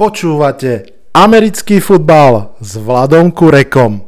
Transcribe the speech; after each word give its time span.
Počúvate 0.00 0.96
americký 1.12 1.76
futbal 1.76 2.56
s 2.56 2.80
Vladom 2.80 3.28
Kurekom. 3.28 4.00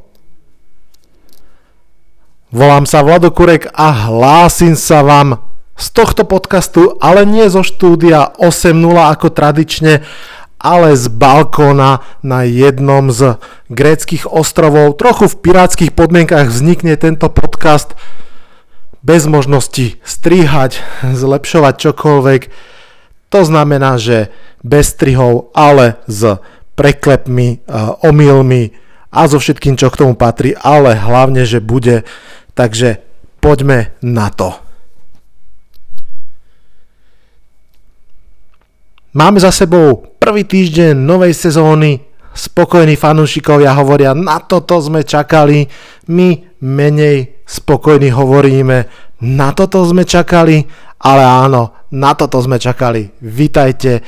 Volám 2.48 2.88
sa 2.88 3.04
Vlado 3.04 3.28
Kurek 3.28 3.68
a 3.76 4.08
hlásim 4.08 4.72
sa 4.72 5.04
vám 5.04 5.44
z 5.76 5.86
tohto 5.92 6.24
podcastu, 6.24 6.96
ale 6.96 7.28
nie 7.28 7.44
zo 7.52 7.60
štúdia 7.60 8.32
8.0 8.40 8.72
ako 8.88 9.36
tradične, 9.36 10.00
ale 10.56 10.96
z 10.96 11.12
balkóna 11.12 12.00
na 12.24 12.48
jednom 12.48 13.12
z 13.12 13.36
gréckých 13.68 14.24
ostrovov. 14.24 14.96
Trochu 14.96 15.28
v 15.28 15.44
pirátskych 15.44 15.92
podmienkach 15.92 16.48
vznikne 16.48 16.96
tento 16.96 17.28
podcast 17.28 17.92
bez 19.04 19.28
možnosti 19.28 20.00
strihať, 20.08 20.80
zlepšovať 21.04 21.74
čokoľvek. 21.76 22.72
To 23.32 23.40
znamená, 23.48 23.96
že 23.96 24.28
bez 24.60 24.92
strihov, 24.92 25.48
ale 25.56 25.96
s 26.04 26.36
preklepmi, 26.76 27.64
omylmi 28.04 28.76
a 29.08 29.24
so 29.24 29.40
všetkým, 29.40 29.80
čo 29.80 29.88
k 29.88 30.04
tomu 30.04 30.12
patrí, 30.16 30.52
ale 30.52 30.92
hlavne, 30.92 31.48
že 31.48 31.64
bude. 31.64 32.04
Takže 32.52 33.00
poďme 33.40 33.96
na 34.04 34.28
to. 34.28 34.52
Máme 39.12 39.40
za 39.40 39.52
sebou 39.52 40.16
prvý 40.20 40.44
týždeň 40.44 40.96
novej 40.96 41.36
sezóny. 41.36 42.00
Spokojní 42.32 42.96
fanúšikovia 42.96 43.76
hovoria, 43.76 44.16
na 44.16 44.40
toto 44.40 44.80
sme 44.80 45.04
čakali. 45.04 45.68
My 46.08 46.56
menej 46.64 47.44
spokojní 47.44 48.08
hovoríme, 48.08 48.88
na 49.22 49.54
toto 49.54 49.86
sme 49.86 50.02
čakali, 50.02 50.66
ale 50.98 51.22
áno, 51.22 51.86
na 51.94 52.12
toto 52.18 52.42
sme 52.42 52.58
čakali. 52.58 53.14
Vítajte 53.22 54.02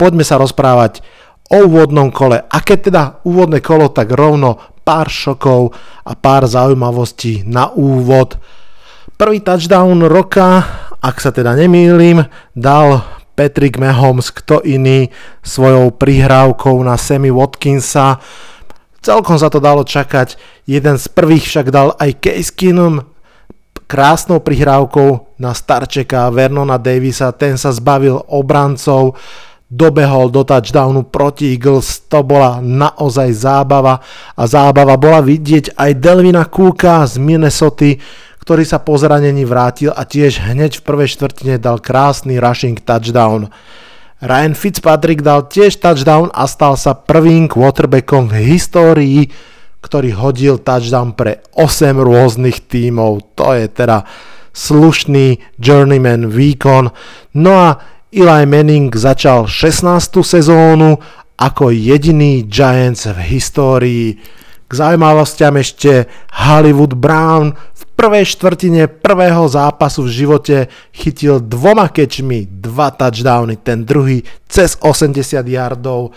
poďme 0.00 0.24
sa 0.24 0.40
rozprávať 0.40 1.04
o 1.52 1.68
úvodnom 1.68 2.08
kole. 2.08 2.40
A 2.40 2.56
keď 2.64 2.78
teda 2.80 3.02
úvodné 3.28 3.60
kolo, 3.60 3.92
tak 3.92 4.16
rovno 4.16 4.56
pár 4.80 5.12
šokov 5.12 5.76
a 6.08 6.16
pár 6.16 6.48
zaujímavostí 6.48 7.44
na 7.44 7.68
úvod. 7.68 8.40
Prvý 9.20 9.44
touchdown 9.44 10.08
roka, 10.08 10.64
ak 11.04 11.20
sa 11.20 11.28
teda 11.28 11.52
nemýlim, 11.52 12.24
dal 12.56 13.04
Patrick 13.36 13.76
Mahomes, 13.76 14.32
kto 14.32 14.64
iný, 14.64 15.12
svojou 15.44 15.92
prihrávkou 15.92 16.80
na 16.80 16.96
Sammy 16.96 17.28
Watkinsa. 17.28 18.16
Celkom 19.04 19.36
sa 19.36 19.52
to 19.52 19.60
dalo 19.60 19.84
čakať, 19.84 20.40
jeden 20.64 20.96
z 20.96 21.06
prvých 21.12 21.44
však 21.44 21.66
dal 21.68 21.92
aj 22.00 22.20
Case 22.20 22.52
Keenum, 22.52 23.04
krásnou 23.90 24.38
prihrávkou 24.38 25.34
na 25.42 25.50
starčeka 25.50 26.30
Vernona 26.30 26.78
Davisa, 26.78 27.34
ten 27.34 27.58
sa 27.58 27.74
zbavil 27.74 28.22
obrancov, 28.30 29.18
dobehol 29.66 30.30
do 30.30 30.46
touchdownu 30.46 31.10
proti 31.10 31.58
Eagles, 31.58 32.06
to 32.06 32.22
bola 32.22 32.62
naozaj 32.62 33.34
zábava 33.34 33.98
a 34.38 34.42
zábava 34.46 34.94
bola 34.94 35.18
vidieť 35.18 35.74
aj 35.74 35.90
Delvina 35.98 36.46
Cooka 36.46 37.02
z 37.02 37.18
Minnesota, 37.18 37.98
ktorý 38.38 38.62
sa 38.62 38.78
po 38.78 38.94
zranení 38.94 39.42
vrátil 39.42 39.90
a 39.90 40.06
tiež 40.06 40.38
hneď 40.38 40.78
v 40.78 40.86
prvej 40.86 41.10
štvrtine 41.10 41.58
dal 41.58 41.82
krásny 41.82 42.38
rushing 42.38 42.78
touchdown. 42.78 43.50
Ryan 44.22 44.54
Fitzpatrick 44.54 45.26
dal 45.26 45.50
tiež 45.50 45.82
touchdown 45.82 46.30
a 46.30 46.46
stal 46.46 46.78
sa 46.78 46.94
prvým 46.94 47.50
quarterbackom 47.50 48.30
v 48.30 48.54
histórii, 48.54 49.20
ktorý 49.80 50.12
hodil 50.16 50.60
touchdown 50.60 51.16
pre 51.16 51.40
8 51.56 51.96
rôznych 51.96 52.68
tímov. 52.68 53.36
To 53.40 53.56
je 53.56 53.66
teda 53.68 54.04
slušný 54.52 55.40
journeyman 55.56 56.28
výkon. 56.28 56.92
No 57.36 57.52
a 57.56 57.80
Eli 58.10 58.42
Manning 58.42 58.90
začal 58.90 59.46
16. 59.46 60.20
sezónu 60.26 60.98
ako 61.38 61.70
jediný 61.70 62.44
Giants 62.44 63.06
v 63.06 63.18
histórii. 63.38 64.06
K 64.66 64.70
zaujímavostiam 64.70 65.54
ešte 65.58 66.10
Hollywood 66.46 66.94
Brown 66.98 67.54
v 67.54 67.82
prvej 67.94 68.26
štvrtine 68.34 68.86
prvého 68.86 69.46
zápasu 69.46 70.06
v 70.06 70.14
živote 70.14 70.56
chytil 70.94 71.42
dvoma 71.42 71.90
kečmi 71.90 72.46
dva 72.50 72.90
touchdowny, 72.94 73.58
ten 73.62 73.82
druhý 73.86 74.22
cez 74.46 74.78
80 74.78 75.42
yardov. 75.46 76.14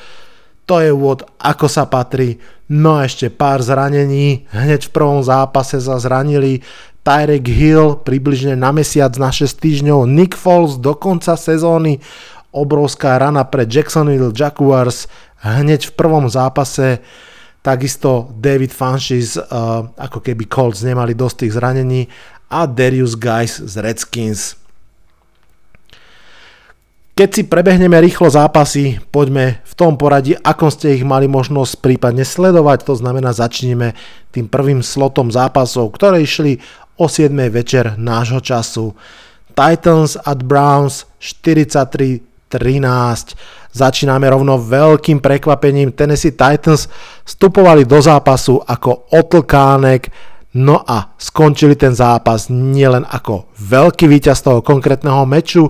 To 0.68 0.80
je 0.80 0.90
úvod, 0.96 1.28
ako 1.44 1.68
sa 1.68 1.84
patrí. 1.88 2.40
No 2.72 3.04
ešte 3.04 3.28
pár 3.28 3.60
zranení. 3.60 4.48
Hneď 4.56 4.88
v 4.88 4.94
prvom 4.96 5.20
zápase 5.20 5.78
sa 5.84 6.00
zranili 6.00 6.64
Tyrek 7.04 7.44
Hill 7.52 8.00
približne 8.00 8.56
na 8.56 8.72
mesiac 8.72 9.12
na 9.20 9.28
6 9.28 9.60
týždňov, 9.60 10.08
Nick 10.08 10.40
Foles 10.40 10.80
do 10.80 10.96
konca 10.96 11.36
sezóny, 11.36 12.00
obrovská 12.56 13.20
rana 13.20 13.44
pre 13.44 13.68
Jacksonville 13.68 14.32
Jaguars 14.32 15.12
hneď 15.44 15.92
v 15.92 15.94
prvom 16.00 16.26
zápase, 16.32 17.04
takisto 17.60 18.32
David 18.40 18.72
Funches, 18.72 19.36
uh, 19.36 19.44
ako 20.00 20.24
keby 20.24 20.48
Colts 20.48 20.88
nemali 20.88 21.12
dosť 21.12 21.36
tých 21.44 21.54
zranení 21.60 22.02
a 22.48 22.64
Darius 22.64 23.20
Guys 23.20 23.60
z 23.60 23.76
Redskins. 23.84 24.63
Keď 27.14 27.30
si 27.30 27.46
prebehneme 27.46 27.94
rýchlo 28.02 28.26
zápasy, 28.26 28.98
poďme 29.14 29.62
v 29.62 29.74
tom 29.78 30.02
poradí, 30.02 30.34
ako 30.34 30.74
ste 30.74 30.98
ich 30.98 31.06
mali 31.06 31.30
možnosť 31.30 31.78
prípadne 31.78 32.26
sledovať, 32.26 32.90
to 32.90 32.98
znamená 32.98 33.30
začneme 33.30 33.94
tým 34.34 34.50
prvým 34.50 34.82
slotom 34.82 35.30
zápasov, 35.30 35.94
ktoré 35.94 36.26
išli 36.26 36.58
o 36.98 37.06
7 37.06 37.30
večer 37.54 38.02
nášho 38.02 38.42
času. 38.42 38.98
Titans 39.54 40.18
at 40.26 40.42
Browns 40.42 41.06
43-13. 41.22 42.18
Začíname 43.78 44.26
rovno 44.34 44.58
veľkým 44.58 45.22
prekvapením. 45.22 45.94
Tennessee 45.94 46.34
Titans 46.34 46.90
vstupovali 47.30 47.86
do 47.86 48.02
zápasu 48.02 48.58
ako 48.58 49.14
otlkánek, 49.14 50.10
no 50.58 50.82
a 50.82 51.14
skončili 51.18 51.78
ten 51.78 51.94
zápas 51.94 52.50
nielen 52.50 53.06
ako 53.06 53.50
veľký 53.58 54.06
víťaz 54.10 54.46
toho 54.46 54.66
konkrétneho 54.66 55.26
meču, 55.26 55.70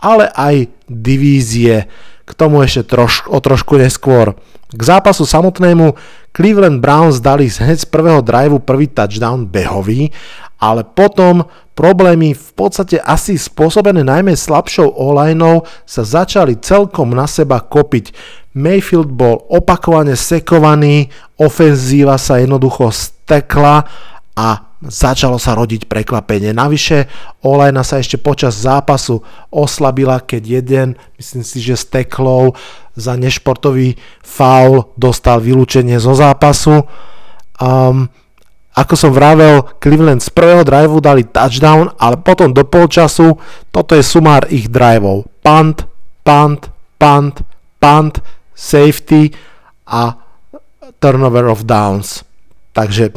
ale 0.00 0.30
aj 0.32 0.70
divízie. 0.86 1.86
K 2.24 2.30
tomu 2.38 2.62
ešte 2.62 2.94
troš, 2.94 3.26
o 3.26 3.42
trošku 3.42 3.74
neskôr. 3.74 4.38
K 4.70 4.80
zápasu 4.86 5.26
samotnému 5.26 5.98
Cleveland 6.30 6.78
Browns 6.78 7.18
dali 7.18 7.50
hneď 7.50 7.82
z 7.82 7.90
prvého 7.90 8.22
driveu 8.22 8.62
prvý 8.62 8.86
touchdown 8.86 9.50
behový 9.50 10.14
ale 10.60 10.84
potom 10.84 11.48
problémy 11.72 12.36
v 12.36 12.50
podstate 12.52 13.00
asi 13.00 13.40
spôsobené 13.40 14.04
najmä 14.04 14.36
slabšou 14.36 14.92
online 14.92 15.64
sa 15.88 16.04
začali 16.04 16.60
celkom 16.60 17.16
na 17.16 17.24
seba 17.24 17.64
kopiť. 17.64 18.12
Mayfield 18.52 19.08
bol 19.08 19.40
opakovane 19.48 20.12
sekovaný, 20.14 21.08
ofenzíva 21.40 22.20
sa 22.20 22.36
jednoducho 22.36 22.92
stekla 22.92 23.88
a 24.38 24.70
začalo 24.80 25.36
sa 25.36 25.52
rodiť 25.58 25.84
prekvapenie. 25.90 26.56
Navyše 26.56 27.10
Olajna 27.44 27.84
sa 27.84 28.00
ešte 28.00 28.16
počas 28.16 28.56
zápasu 28.56 29.20
oslabila, 29.52 30.22
keď 30.22 30.42
jeden, 30.62 30.88
myslím 31.20 31.44
si, 31.44 31.60
že 31.60 31.76
steklov 31.76 32.56
za 32.96 33.16
nešportový 33.18 34.00
faul 34.24 34.88
dostal 34.96 35.44
vylúčenie 35.44 36.00
zo 36.00 36.16
zápasu. 36.16 36.86
Um, 37.60 38.08
ako 38.70 38.94
som 38.96 39.10
vravel, 39.12 39.66
Cleveland 39.82 40.22
z 40.22 40.30
prvého 40.32 40.62
driveu 40.62 41.02
dali 41.02 41.26
touchdown, 41.26 41.90
ale 41.98 42.16
potom 42.22 42.54
do 42.54 42.62
polčasu 42.64 43.36
toto 43.68 43.98
je 43.98 44.00
sumár 44.00 44.46
ich 44.48 44.70
driveov. 44.70 45.26
Punt, 45.42 45.84
punt, 46.22 46.70
punt, 46.96 47.42
punt, 47.82 48.14
safety 48.54 49.34
a 49.90 50.16
turnover 51.02 51.50
of 51.50 51.66
downs. 51.66 52.22
Takže 52.72 53.10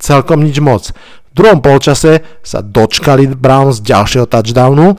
celkom 0.00 0.42
nič 0.42 0.58
moc. 0.64 0.90
V 1.30 1.32
druhom 1.36 1.62
polčase 1.62 2.24
sa 2.42 2.58
dočkali 2.64 3.30
Browns 3.36 3.84
ďalšieho 3.84 4.26
touchdownu, 4.26 4.98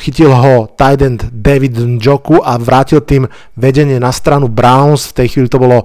chytil 0.00 0.32
ho 0.32 0.72
tight 0.72 1.04
end 1.04 1.28
David 1.28 1.76
Njoku 1.76 2.40
a 2.40 2.56
vrátil 2.56 3.04
tým 3.04 3.28
vedenie 3.52 4.00
na 4.00 4.08
stranu 4.08 4.48
Browns. 4.48 5.12
V 5.12 5.16
tej 5.20 5.26
chvíli 5.36 5.52
to 5.52 5.60
bolo 5.60 5.84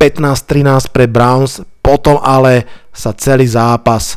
15-13 0.00 0.94
pre 0.94 1.04
Browns, 1.04 1.60
potom 1.84 2.16
ale 2.24 2.64
sa 2.94 3.12
celý 3.12 3.44
zápas 3.44 4.16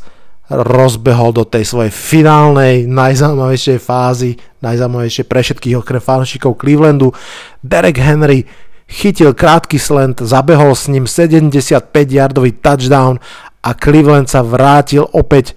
rozbehol 0.51 1.31
do 1.31 1.47
tej 1.47 1.63
svojej 1.63 1.91
finálnej, 1.91 2.83
najzaujímavejšej 2.87 3.79
fázy, 3.79 4.35
najzaujímavejšej 4.59 5.25
pre 5.27 5.39
všetkých 5.43 5.79
okrem 5.79 6.03
fanúšikov 6.03 6.59
Clevelandu. 6.59 7.15
Derek 7.63 7.99
Henry 7.99 8.43
chytil 8.91 9.31
krátky 9.31 9.79
slant, 9.79 10.19
zabehol 10.19 10.75
s 10.75 10.91
ním 10.91 11.07
75-yardový 11.07 12.59
touchdown 12.59 13.23
a 13.63 13.71
Cleveland 13.71 14.27
sa 14.27 14.43
vrátil 14.43 15.07
opäť 15.15 15.55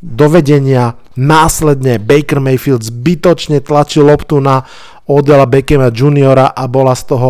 do 0.00 0.26
vedenia. 0.32 0.96
Následne 1.14 2.00
Baker 2.00 2.40
Mayfield 2.40 2.82
zbytočne 2.82 3.60
tlačil 3.60 4.08
loptu 4.08 4.40
na 4.40 4.64
Odela 5.04 5.44
Beckhama 5.44 5.92
Juniora 5.92 6.56
a 6.56 6.64
bola 6.64 6.96
z 6.96 7.04
toho 7.04 7.28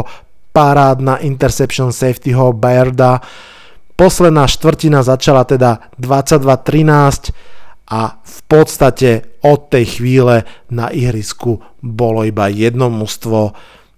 parádna 0.54 1.18
interception 1.26 1.90
safetyho 1.90 2.54
Bairda. 2.54 3.18
Posledná 3.98 4.46
štvrtina 4.46 5.02
začala 5.02 5.42
teda 5.42 5.90
22-13 5.98 7.34
a 7.90 8.16
v 8.22 8.38
podstate 8.48 9.36
od 9.44 9.68
tej 9.68 9.98
chvíle 9.98 10.48
na 10.70 10.88
ihrisku 10.88 11.60
bolo 11.82 12.24
iba 12.24 12.48
jedno 12.48 12.88
mužstvo. 12.88 13.52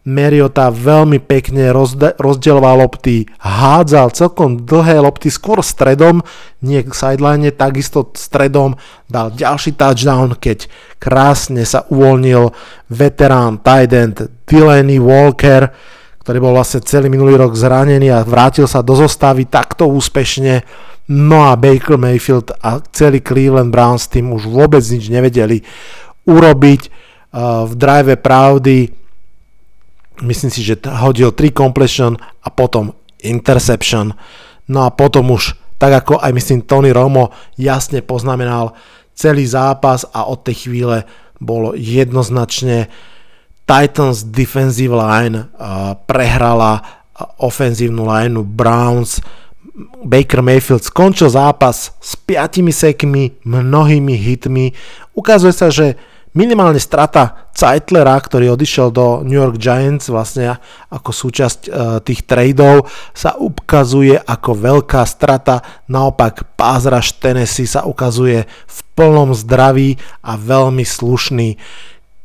Mariota 0.06 0.70
veľmi 0.70 1.18
pekne 1.18 1.74
rozde- 1.74 2.14
rozdeloval 2.22 2.78
lopty, 2.78 3.26
hádzal 3.42 4.14
celkom 4.14 4.62
dlhé 4.62 5.02
lopty 5.02 5.34
skôr 5.34 5.66
stredom, 5.66 6.22
nie 6.62 6.78
k 6.86 6.94
sideline, 6.94 7.50
takisto 7.50 8.14
stredom 8.14 8.78
dal 9.10 9.34
ďalší 9.34 9.74
touchdown, 9.74 10.38
keď 10.38 10.70
krásne 11.02 11.66
sa 11.66 11.90
uvoľnil 11.90 12.54
veterán 12.86 13.58
tight 13.58 13.90
end 13.90 14.30
Delaney 14.46 15.02
Walker, 15.02 15.74
ktorý 16.22 16.38
bol 16.38 16.54
vlastne 16.54 16.86
celý 16.86 17.10
minulý 17.10 17.34
rok 17.34 17.58
zranený 17.58 18.14
a 18.14 18.22
vrátil 18.22 18.70
sa 18.70 18.86
do 18.86 18.94
zostavy 18.94 19.50
takto 19.50 19.90
úspešne. 19.90 20.62
No 21.10 21.50
a 21.50 21.58
Baker 21.58 21.98
Mayfield 21.98 22.54
a 22.62 22.82
celý 22.94 23.22
Cleveland 23.22 23.70
Browns 23.74 24.10
tým 24.10 24.30
už 24.34 24.50
vôbec 24.50 24.82
nič 24.82 25.06
nevedeli 25.06 25.62
urobiť 26.26 26.80
uh, 26.86 27.62
v 27.66 27.72
drive 27.78 28.14
pravdy 28.18 29.05
myslím 30.22 30.50
si, 30.52 30.64
že 30.64 30.80
hodil 30.86 31.32
3 31.32 31.52
completion 31.52 32.16
a 32.44 32.48
potom 32.48 32.94
interception. 33.20 34.14
No 34.70 34.86
a 34.86 34.90
potom 34.92 35.30
už, 35.32 35.56
tak 35.76 35.92
ako 36.04 36.22
aj 36.22 36.32
myslím 36.32 36.64
Tony 36.64 36.92
Romo 36.92 37.34
jasne 37.60 38.00
poznamenal 38.00 38.72
celý 39.16 39.48
zápas 39.48 40.04
a 40.12 40.28
od 40.28 40.44
tej 40.44 40.68
chvíle 40.68 41.08
bolo 41.40 41.76
jednoznačne 41.76 42.88
Titans 43.66 44.24
defensive 44.30 44.94
line 44.94 45.50
prehrala 46.08 46.80
ofenzívnu 47.40 48.06
lineu 48.06 48.44
Browns. 48.46 49.20
Baker 50.04 50.40
Mayfield 50.40 50.88
skončil 50.88 51.28
zápas 51.28 51.92
s 52.00 52.16
5 52.16 52.64
sekmi, 52.72 53.36
mnohými 53.44 54.16
hitmi. 54.16 54.72
Ukazuje 55.12 55.52
sa, 55.52 55.68
že 55.68 56.00
minimálne 56.36 56.76
strata 56.76 57.48
Zeitlera, 57.56 58.14
ktorý 58.20 58.52
odišiel 58.52 58.92
do 58.92 59.24
New 59.24 59.40
York 59.40 59.56
Giants 59.56 60.12
vlastne 60.12 60.60
ako 60.92 61.10
súčasť 61.10 61.60
uh, 61.66 61.98
tých 62.04 62.28
tradeov 62.28 62.86
sa 63.16 63.40
ukazuje 63.40 64.20
ako 64.20 64.50
veľká 64.52 65.02
strata, 65.08 65.64
naopak 65.88 66.54
pázraž 66.54 67.16
Tennessee 67.16 67.64
sa 67.64 67.88
ukazuje 67.88 68.44
v 68.46 68.78
plnom 68.92 69.32
zdraví 69.32 69.96
a 70.20 70.36
veľmi 70.36 70.84
slušný. 70.84 71.56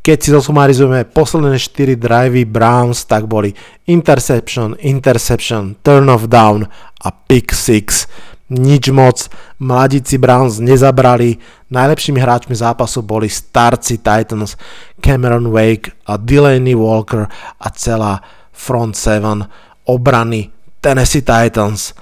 Keď 0.02 0.18
si 0.18 0.30
zosumarizujeme 0.34 1.06
posledné 1.14 1.62
4 1.62 1.94
drivey 1.94 2.44
Browns, 2.44 3.06
tak 3.06 3.30
boli 3.30 3.54
interception, 3.86 4.74
interception, 4.82 5.78
turn 5.86 6.10
of 6.10 6.26
down 6.28 6.66
a 7.06 7.10
pick 7.14 7.54
6 7.54 8.31
nič 8.52 8.92
moc. 8.92 9.32
Mladíci 9.64 10.20
Browns 10.20 10.60
nezabrali. 10.60 11.40
Najlepšími 11.72 12.20
hráčmi 12.20 12.52
zápasu 12.52 13.00
boli 13.00 13.32
starci 13.32 14.04
Titans, 14.04 14.60
Cameron 15.00 15.56
Wake 15.56 15.96
a 16.04 16.20
Delaney 16.20 16.76
Walker 16.76 17.32
a 17.58 17.68
celá 17.72 18.20
front 18.52 19.00
7 19.00 19.48
obrany 19.88 20.52
Tennessee 20.84 21.24
Titans. 21.24 21.96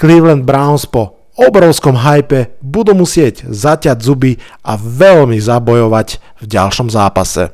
Cleveland 0.00 0.48
Browns 0.48 0.88
po 0.88 1.20
obrovskom 1.36 2.00
hype 2.00 2.56
budú 2.64 2.96
musieť 2.96 3.44
zaťať 3.48 4.00
zuby 4.00 4.40
a 4.64 4.80
veľmi 4.80 5.36
zabojovať 5.36 6.08
v 6.40 6.44
ďalšom 6.48 6.88
zápase. 6.88 7.52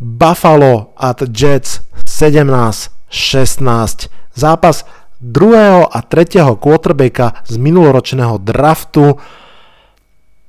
Buffalo 0.00 0.96
at 0.96 1.20
Jets 1.28 1.84
17-16 2.08 4.08
zápas 4.34 4.88
druhého 5.20 5.84
a 5.84 6.00
tretieho 6.00 6.56
quarterbacka 6.56 7.44
z 7.44 7.60
minuloročného 7.60 8.40
draftu. 8.40 9.20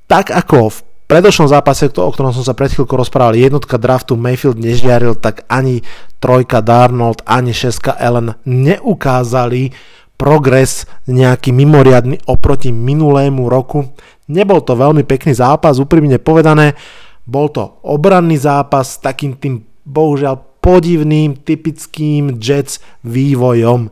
Tak 0.08 0.32
ako 0.32 0.72
v 0.72 0.78
predošlom 1.08 1.52
zápase, 1.52 1.92
o 1.92 2.08
ktorom 2.08 2.32
som 2.32 2.40
sa 2.40 2.56
pred 2.56 2.72
chvíľkou 2.72 2.96
rozprával, 2.96 3.36
jednotka 3.36 3.76
draftu 3.76 4.16
Mayfield 4.16 4.56
nežiaril, 4.56 5.12
tak 5.12 5.44
ani 5.52 5.84
trojka 6.24 6.64
Darnold, 6.64 7.20
ani 7.28 7.52
šeska 7.52 7.92
Allen 7.92 8.32
neukázali 8.48 9.76
progres 10.16 10.88
nejaký 11.10 11.52
mimoriadny 11.52 12.24
oproti 12.30 12.72
minulému 12.72 13.50
roku. 13.50 13.92
Nebol 14.30 14.64
to 14.64 14.72
veľmi 14.78 15.04
pekný 15.04 15.36
zápas, 15.36 15.82
úprimne 15.82 16.16
povedané. 16.16 16.78
Bol 17.28 17.50
to 17.52 17.82
obranný 17.84 18.40
zápas 18.40 18.96
s 18.96 19.02
takým 19.02 19.36
tým 19.36 19.66
bohužiaľ 19.84 20.51
podivným, 20.62 21.42
typickým 21.42 22.38
Jets 22.38 22.78
vývojom. 23.02 23.90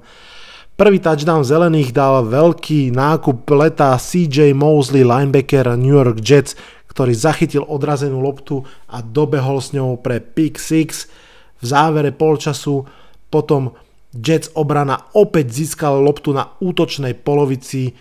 Prvý 0.79 0.97
touchdown 0.97 1.45
zelených 1.45 1.93
dal 1.93 2.25
veľký 2.25 2.95
nákup 2.97 3.45
leta 3.53 3.93
CJ 4.01 4.57
Mosley, 4.57 5.05
linebacker 5.05 5.77
New 5.77 5.93
York 5.93 6.25
Jets, 6.25 6.57
ktorý 6.89 7.13
zachytil 7.13 7.69
odrazenú 7.69 8.25
loptu 8.25 8.65
a 8.89 9.05
dobehol 9.05 9.61
s 9.61 9.77
ňou 9.77 10.01
pre 10.01 10.25
pick 10.25 10.57
6. 10.57 11.61
V 11.61 11.65
závere 11.69 12.17
polčasu 12.17 12.89
potom 13.29 13.77
Jets 14.17 14.49
obrana 14.57 15.11
opäť 15.13 15.53
získal 15.53 16.01
loptu 16.01 16.33
na 16.33 16.57
útočnej 16.65 17.13
polovici 17.13 17.93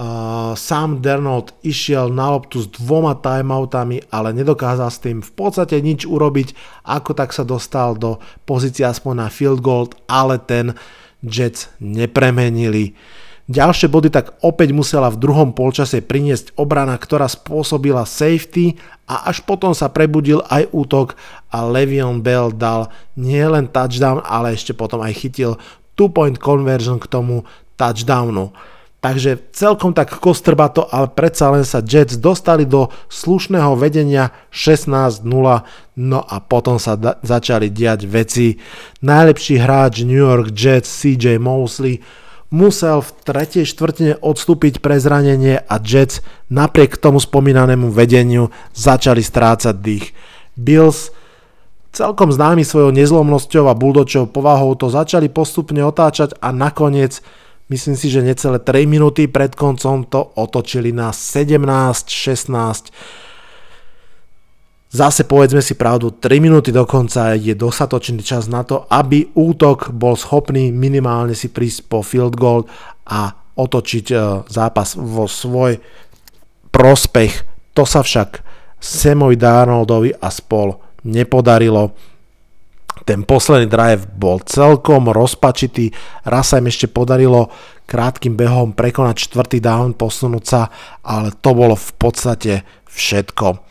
Uh, 0.00 0.56
Sam 0.56 1.04
Dernold 1.04 1.52
išiel 1.60 2.08
na 2.08 2.32
loptu 2.32 2.64
s 2.64 2.72
dvoma 2.72 3.20
timeoutami, 3.20 4.00
ale 4.08 4.32
nedokázal 4.32 4.88
s 4.88 4.96
tým 4.96 5.20
v 5.20 5.28
podstate 5.36 5.76
nič 5.76 6.08
urobiť, 6.08 6.56
ako 6.88 7.12
tak 7.12 7.36
sa 7.36 7.44
dostal 7.44 8.00
do 8.00 8.16
pozície 8.48 8.80
aspoň 8.80 9.14
na 9.20 9.28
field 9.28 9.60
goal, 9.60 9.92
ale 10.08 10.40
ten 10.40 10.72
Jets 11.20 11.68
nepremenili. 11.84 12.96
Ďalšie 13.44 13.92
body 13.92 14.08
tak 14.08 14.40
opäť 14.40 14.72
musela 14.72 15.12
v 15.12 15.20
druhom 15.20 15.52
polčase 15.52 16.00
priniesť 16.00 16.56
obrana, 16.56 16.96
ktorá 16.96 17.28
spôsobila 17.28 18.08
safety 18.08 18.80
a 19.04 19.28
až 19.28 19.44
potom 19.44 19.76
sa 19.76 19.92
prebudil 19.92 20.40
aj 20.48 20.64
útok 20.72 21.12
a 21.52 21.68
Levion 21.68 22.24
Bell 22.24 22.56
dal 22.56 22.88
nielen 23.20 23.68
touchdown, 23.68 24.24
ale 24.24 24.56
ešte 24.56 24.72
potom 24.72 25.04
aj 25.04 25.12
chytil 25.12 25.60
two 25.92 26.08
point 26.08 26.40
conversion 26.40 26.96
k 26.96 27.04
tomu 27.04 27.44
touchdownu. 27.76 28.48
Takže 29.00 29.48
celkom 29.56 29.96
tak 29.96 30.12
kostrbato, 30.20 30.84
ale 30.84 31.08
predsa 31.08 31.48
len 31.48 31.64
sa 31.64 31.80
Jets 31.80 32.20
dostali 32.20 32.68
do 32.68 32.92
slušného 33.08 33.72
vedenia 33.72 34.28
16-0, 34.52 35.24
no 35.96 36.20
a 36.20 36.36
potom 36.44 36.76
sa 36.76 37.00
da- 37.00 37.16
začali 37.24 37.72
diať 37.72 38.04
veci. 38.04 38.60
Najlepší 39.00 39.56
hráč 39.56 40.04
New 40.04 40.20
York 40.20 40.52
Jets 40.52 40.92
CJ 40.92 41.40
Mosley 41.40 42.04
musel 42.52 43.00
v 43.00 43.10
tretej 43.24 43.64
štvrtine 43.64 44.20
odstúpiť 44.20 44.84
pre 44.84 45.00
zranenie 45.00 45.64
a 45.64 45.80
Jets 45.80 46.20
napriek 46.52 47.00
tomu 47.00 47.24
spomínanému 47.24 47.88
vedeniu 47.88 48.52
začali 48.76 49.24
strácať 49.24 49.80
dých. 49.80 50.12
Bills 50.60 51.08
celkom 51.88 52.28
známy 52.28 52.68
svojou 52.68 52.92
nezlomnosťou 52.92 53.64
a 53.64 53.74
buldočou 53.74 54.28
povahou 54.28 54.76
to 54.76 54.92
začali 54.92 55.32
postupne 55.32 55.80
otáčať 55.88 56.36
a 56.38 56.52
nakoniec 56.52 57.24
Myslím 57.70 57.94
si, 57.94 58.10
že 58.10 58.26
necelé 58.26 58.58
3 58.58 58.82
minúty 58.90 59.30
pred 59.30 59.54
koncom 59.54 60.02
to 60.10 60.34
otočili 60.34 60.90
na 60.90 61.14
17-16. 61.14 62.90
Zase 64.90 65.22
povedzme 65.22 65.62
si 65.62 65.78
pravdu, 65.78 66.10
3 66.10 66.42
minúty 66.42 66.74
dokonca 66.74 67.38
je 67.38 67.54
dostatočný 67.54 68.26
čas 68.26 68.50
na 68.50 68.66
to, 68.66 68.90
aby 68.90 69.30
útok 69.38 69.94
bol 69.94 70.18
schopný 70.18 70.74
minimálne 70.74 71.38
si 71.38 71.46
prísť 71.46 71.86
po 71.86 72.02
field 72.02 72.34
goal 72.34 72.66
a 73.06 73.38
otočiť 73.54 74.06
e, 74.10 74.16
zápas 74.50 74.98
vo 74.98 75.30
svoj 75.30 75.78
prospech. 76.74 77.46
To 77.78 77.86
sa 77.86 78.02
však 78.02 78.42
Semovi 78.82 79.38
Darnoldovi 79.38 80.10
a 80.18 80.26
spol 80.26 80.74
nepodarilo. 81.06 81.94
Ten 83.08 83.24
posledný 83.24 83.66
drive 83.66 84.04
bol 84.12 84.44
celkom 84.44 85.08
rozpačitý, 85.08 85.92
raz 86.28 86.52
sa 86.52 86.60
im 86.60 86.68
ešte 86.68 86.90
podarilo 86.90 87.48
krátkým 87.90 88.38
behom 88.38 88.70
prekonať 88.76 89.26
čtvrtý 89.26 89.58
down, 89.58 89.98
posunúť 89.98 90.44
sa, 90.46 90.70
ale 91.02 91.34
to 91.42 91.50
bolo 91.56 91.74
v 91.74 91.90
podstate 91.98 92.52
všetko. 92.86 93.66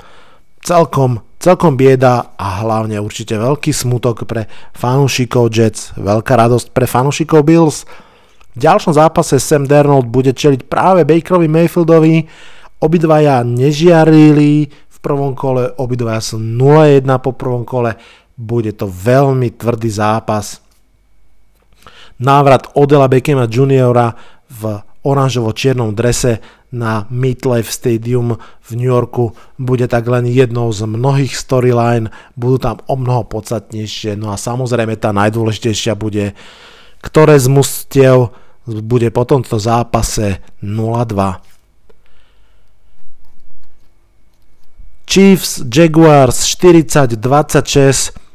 Celkom, 0.59 1.23
celkom 1.39 1.79
bieda 1.79 2.35
a 2.35 2.59
hlavne 2.59 2.99
určite 2.99 3.39
veľký 3.39 3.71
smutok 3.71 4.27
pre 4.27 4.51
fanúšikov 4.75 5.47
Jets, 5.55 5.95
veľká 5.95 6.35
radosť 6.35 6.75
pre 6.75 6.83
fanúšikov 6.83 7.47
Bills. 7.47 7.87
V 8.57 8.67
ďalšom 8.67 8.91
zápase 8.91 9.39
Sam 9.39 9.63
Darnold 9.63 10.11
bude 10.11 10.35
čeliť 10.35 10.67
práve 10.67 11.07
Bakerovi 11.07 11.47
Mayfieldovi, 11.47 12.27
obidvaja 12.83 13.39
nežiarili 13.47 14.67
v 14.67 14.97
prvom 14.99 15.31
kole, 15.31 15.71
obidvaja 15.79 16.35
sú 16.35 16.43
0-1 16.43 17.07
po 17.23 17.31
prvom 17.31 17.63
kole, 17.63 17.95
bude 18.39 18.71
to 18.71 18.87
veľmi 18.87 19.51
tvrdý 19.59 19.91
zápas. 19.91 20.63
Návrat 22.23 22.71
Odela 22.79 23.11
Beckhama 23.11 23.51
Juniora 23.51 24.15
v 24.47 24.79
oranžovo-čiernom 25.03 25.91
drese 25.91 26.39
na 26.71 27.03
MetLife 27.09 27.71
Stadium 27.71 28.37
v 28.39 28.69
New 28.77 28.87
Yorku 28.87 29.33
bude 29.57 29.87
tak 29.89 30.05
len 30.07 30.29
jednou 30.29 30.69
z 30.71 30.85
mnohých 30.85 31.33
storyline, 31.35 32.13
budú 32.37 32.57
tam 32.61 32.77
o 32.85 32.95
mnoho 32.95 33.25
podstatnejšie, 33.25 34.15
no 34.15 34.29
a 34.31 34.37
samozrejme 34.37 34.95
tá 34.95 35.09
najdôležitejšia 35.11 35.97
bude, 35.97 36.37
ktoré 37.01 37.35
z 37.41 37.47
mustiev 37.49 38.31
bude 38.69 39.09
po 39.09 39.25
tomto 39.25 39.57
zápase 39.57 40.43
0-2. 40.61 41.41
Chiefs 45.09 45.65
Jaguars 45.65 46.45
40-26 46.53 48.28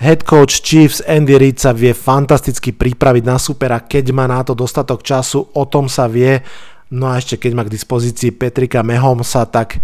Head 0.00 0.24
coach 0.24 0.64
Chiefs 0.64 1.04
Andy 1.04 1.36
Reid 1.36 1.60
sa 1.60 1.76
vie 1.76 1.92
fantasticky 1.92 2.72
pripraviť 2.72 3.20
na 3.20 3.36
supera, 3.36 3.84
keď 3.84 4.16
má 4.16 4.24
na 4.24 4.40
to 4.40 4.56
dostatok 4.56 5.04
času, 5.04 5.44
o 5.52 5.68
tom 5.68 5.92
sa 5.92 6.08
vie. 6.08 6.40
No 6.88 7.12
a 7.12 7.20
ešte 7.20 7.36
keď 7.36 7.52
má 7.52 7.62
k 7.68 7.74
dispozícii 7.76 8.32
Petrika 8.32 8.80
Mahomesa, 8.80 9.44
tak 9.44 9.76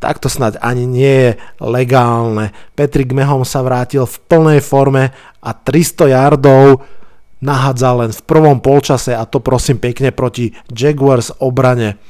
tak 0.00 0.16
to 0.22 0.32
snáď 0.32 0.56
ani 0.64 0.86
nie 0.88 1.14
je 1.26 1.30
legálne. 1.60 2.56
Patrick 2.72 3.12
Mahom 3.12 3.44
sa 3.44 3.60
vrátil 3.60 4.06
v 4.08 4.16
plnej 4.32 4.64
forme 4.64 5.12
a 5.44 5.50
300 5.52 6.14
yardov 6.14 6.86
nahádzal 7.44 8.08
len 8.08 8.12
v 8.14 8.22
prvom 8.24 8.62
polčase 8.64 9.12
a 9.12 9.28
to 9.28 9.44
prosím 9.44 9.76
pekne 9.76 10.14
proti 10.14 10.56
Jaguars 10.72 11.34
obrane. 11.42 12.00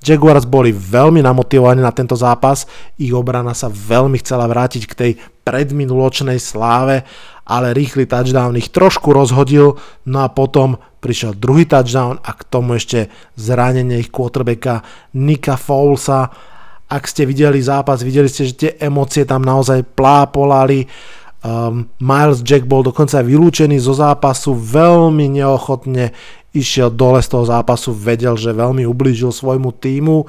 Jaguars 0.00 0.48
boli 0.48 0.72
veľmi 0.72 1.20
namotivovaní 1.20 1.84
na 1.84 1.92
tento 1.92 2.16
zápas, 2.16 2.64
ich 2.96 3.12
obrana 3.12 3.52
sa 3.52 3.68
veľmi 3.68 4.16
chcela 4.24 4.48
vrátiť 4.48 4.82
k 4.88 4.96
tej 4.96 5.12
predminuločnej 5.44 6.40
sláve, 6.40 7.04
ale 7.44 7.76
rýchly 7.76 8.08
touchdown 8.08 8.56
ich 8.56 8.72
trošku 8.72 9.12
rozhodil, 9.12 9.76
no 10.08 10.18
a 10.24 10.32
potom 10.32 10.80
prišiel 11.04 11.36
druhý 11.36 11.68
touchdown 11.68 12.16
a 12.20 12.30
k 12.32 12.42
tomu 12.48 12.80
ešte 12.80 13.12
zranenie 13.36 14.00
ich 14.00 14.12
quarterbacka 14.12 14.84
Nika 15.16 15.60
Foulsa. 15.60 16.32
Ak 16.90 17.04
ste 17.06 17.28
videli 17.28 17.60
zápas, 17.60 18.00
videli 18.00 18.26
ste, 18.26 18.48
že 18.48 18.54
tie 18.56 18.70
emócie 18.80 19.28
tam 19.28 19.44
naozaj 19.44 19.84
plápolali, 19.92 20.88
Um, 21.40 21.88
Miles 21.96 22.44
Jack 22.44 22.68
bol 22.68 22.84
dokonca 22.84 23.24
vylúčený 23.24 23.80
zo 23.80 23.96
zápasu 23.96 24.52
veľmi 24.52 25.40
neochotne 25.40 26.12
išiel 26.54 26.90
dole 26.90 27.22
z 27.22 27.28
toho 27.30 27.44
zápasu, 27.46 27.94
vedel, 27.94 28.34
že 28.34 28.50
veľmi 28.50 28.82
ublížil 28.86 29.30
svojmu 29.30 29.70
týmu. 29.78 30.26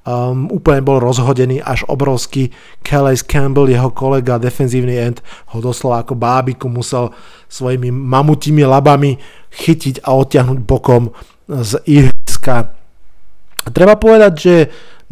Um, 0.00 0.48
úplne 0.48 0.80
bol 0.80 0.96
rozhodený 0.96 1.60
až 1.60 1.84
obrovský 1.84 2.48
Calais 2.80 3.20
Campbell, 3.20 3.68
jeho 3.68 3.92
kolega, 3.92 4.40
defenzívny 4.40 4.96
end, 4.96 5.20
ho 5.52 5.60
doslova 5.60 6.00
ako 6.00 6.16
bábiku 6.16 6.72
musel 6.72 7.12
svojimi 7.52 7.92
mamutimi 7.92 8.64
labami 8.64 9.20
chytiť 9.52 10.00
a 10.00 10.16
odtiahnuť 10.16 10.58
bokom 10.64 11.12
z 11.44 11.76
ihriska. 11.84 12.72
Treba 13.76 14.00
povedať, 14.00 14.32
že 14.40 14.54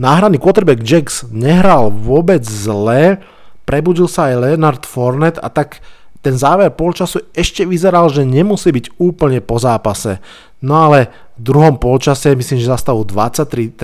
náhradný 0.00 0.40
quarterback 0.40 0.80
Jax 0.80 1.28
nehral 1.28 1.92
vôbec 1.92 2.40
zle, 2.48 3.20
prebudil 3.68 4.08
sa 4.08 4.32
aj 4.32 4.40
Leonard 4.40 4.82
Fournette 4.88 5.36
a 5.36 5.52
tak 5.52 5.84
ten 6.24 6.34
záver 6.34 6.72
polčasu 6.74 7.30
ešte 7.36 7.62
vyzeral, 7.62 8.10
že 8.10 8.26
nemusí 8.26 8.74
byť 8.74 8.98
úplne 8.98 9.38
po 9.44 9.60
zápase. 9.60 10.18
No 10.62 10.90
ale 10.90 11.30
v 11.38 11.42
druhom 11.54 11.78
polčase, 11.78 12.34
myslím, 12.34 12.58
že 12.58 12.74
zastavu 12.74 13.06
23-13, 13.06 13.78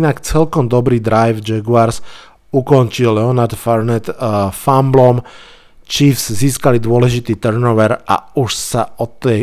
inak 0.00 0.24
celkom 0.24 0.64
dobrý 0.64 0.96
drive 0.96 1.44
Jaguars 1.44 2.00
ukončil 2.50 3.14
Leonard 3.14 3.52
Fournette 3.52 4.10
uh, 4.10 4.48
fumblom. 4.48 5.20
Chiefs 5.84 6.30
získali 6.30 6.78
dôležitý 6.78 7.36
turnover 7.36 8.00
a 8.06 8.30
už 8.38 8.50
sa 8.54 8.94
od 9.02 9.18
tej 9.18 9.42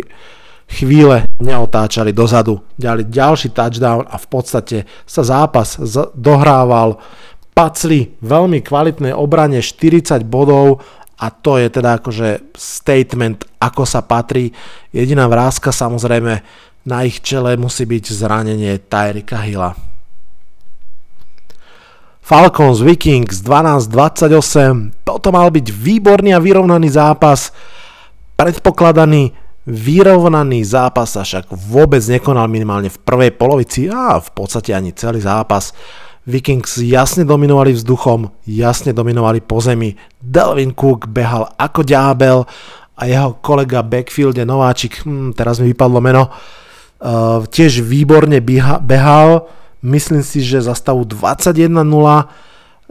chvíle 0.67 1.27
neotáčali 1.39 2.11
dozadu. 2.11 2.59
Ďali 2.75 3.07
ďalší 3.07 3.51
touchdown 3.55 4.07
a 4.07 4.15
v 4.19 4.27
podstate 4.27 4.77
sa 5.07 5.23
zápas 5.23 5.79
dohrával. 6.15 6.99
Pacli 7.51 8.15
veľmi 8.21 8.61
kvalitnej 8.61 9.15
obrane 9.15 9.63
40 9.63 10.23
bodov 10.27 10.83
a 11.17 11.33
to 11.33 11.57
je 11.57 11.67
teda 11.73 11.97
akože 11.97 12.53
statement, 12.53 13.45
ako 13.57 13.83
sa 13.89 14.05
patrí. 14.05 14.53
Jediná 14.93 15.25
vrázka 15.25 15.73
samozrejme 15.73 16.41
na 16.87 16.97
ich 17.03 17.19
čele 17.25 17.57
musí 17.57 17.89
byť 17.89 18.05
zranenie 18.13 18.77
Tyrika 18.85 19.41
Hilla. 19.41 19.73
Falcons 22.27 22.83
Vikings 22.83 23.39
12-28, 23.39 25.07
toto 25.07 25.31
mal 25.31 25.47
byť 25.47 25.71
výborný 25.71 26.35
a 26.35 26.43
vyrovnaný 26.43 26.91
zápas, 26.91 27.55
predpokladaný 28.35 29.31
vyrovnaný 29.67 30.63
zápas 30.63 31.15
sa 31.15 31.27
však 31.27 31.51
vôbec 31.51 31.99
nekonal 32.07 32.47
minimálne 32.47 32.87
v 32.87 32.99
prvej 33.03 33.31
polovici 33.35 33.91
a 33.91 34.19
v 34.19 34.29
podstate 34.31 34.71
ani 34.71 34.95
celý 34.95 35.19
zápas. 35.19 35.75
Vikings 36.27 36.83
jasne 36.83 37.23
dominovali 37.23 37.71
vzduchom, 37.71 38.27
jasne 38.43 38.91
dominovali 38.91 39.39
po 39.39 39.63
zemi. 39.63 39.95
Delvin 40.19 40.75
Cook 40.75 41.07
behal 41.07 41.47
ako 41.55 41.87
ďábel 41.87 42.43
a 42.99 43.01
jeho 43.07 43.39
kolega 43.39 43.79
backfielde 43.79 44.43
nováčik, 44.43 45.07
hm, 45.07 45.31
teraz 45.31 45.63
mi 45.63 45.71
vypadlo 45.71 46.03
meno, 46.03 46.27
uh, 46.27 47.47
tiež 47.47 47.79
výborne 47.79 48.43
beha, 48.43 48.83
behal. 48.83 49.47
Myslím 49.79 50.19
si, 50.19 50.43
že 50.43 50.67
za 50.67 50.75
stavu 50.75 51.07
21-0 51.07 51.71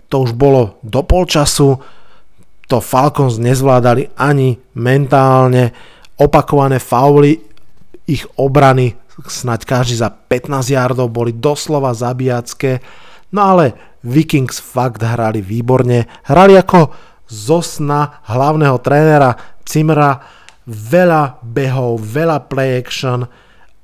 to 0.08 0.16
už 0.24 0.32
bolo 0.32 0.80
do 0.80 1.04
polčasu. 1.04 1.76
To 2.72 2.76
Falcons 2.80 3.36
nezvládali 3.36 4.16
ani 4.16 4.56
mentálne. 4.80 5.76
Opakované 6.16 6.80
fauly 6.80 7.36
ich 8.08 8.24
obrany, 8.40 8.96
snaď 9.28 9.68
každý 9.68 10.00
za 10.00 10.08
15 10.08 10.72
yardov, 10.72 11.12
boli 11.12 11.36
doslova 11.36 11.92
zabíjacké 11.92 12.80
No 13.34 13.40
ale 13.42 13.98
Vikings 14.06 14.62
fakt 14.62 15.02
hrali 15.02 15.42
výborne. 15.42 16.06
Hrali 16.26 16.54
ako 16.54 16.92
zo 17.26 17.58
sna 17.58 18.22
hlavného 18.30 18.78
trénera 18.78 19.34
Cimra. 19.66 20.22
Veľa 20.66 21.42
behov, 21.46 22.02
veľa 22.02 22.50
play 22.50 22.78
action. 22.78 23.26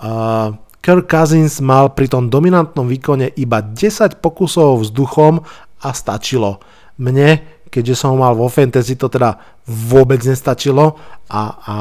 Uh, 0.03 0.51
Kirk 0.83 1.07
Cousins 1.07 1.63
mal 1.63 1.95
pri 1.95 2.11
tom 2.11 2.27
dominantnom 2.27 2.91
výkone 2.91 3.31
iba 3.39 3.63
10 3.63 4.19
pokusov 4.19 4.83
vzduchom 4.83 5.39
a 5.79 5.89
stačilo. 5.95 6.59
Mne, 6.99 7.63
keďže 7.71 8.03
som 8.03 8.19
mal 8.19 8.35
vo 8.35 8.51
fantasy, 8.51 8.99
to 8.99 9.07
teda 9.07 9.39
vôbec 9.71 10.19
nestačilo 10.27 10.99
a, 11.31 11.43
a 11.55 11.77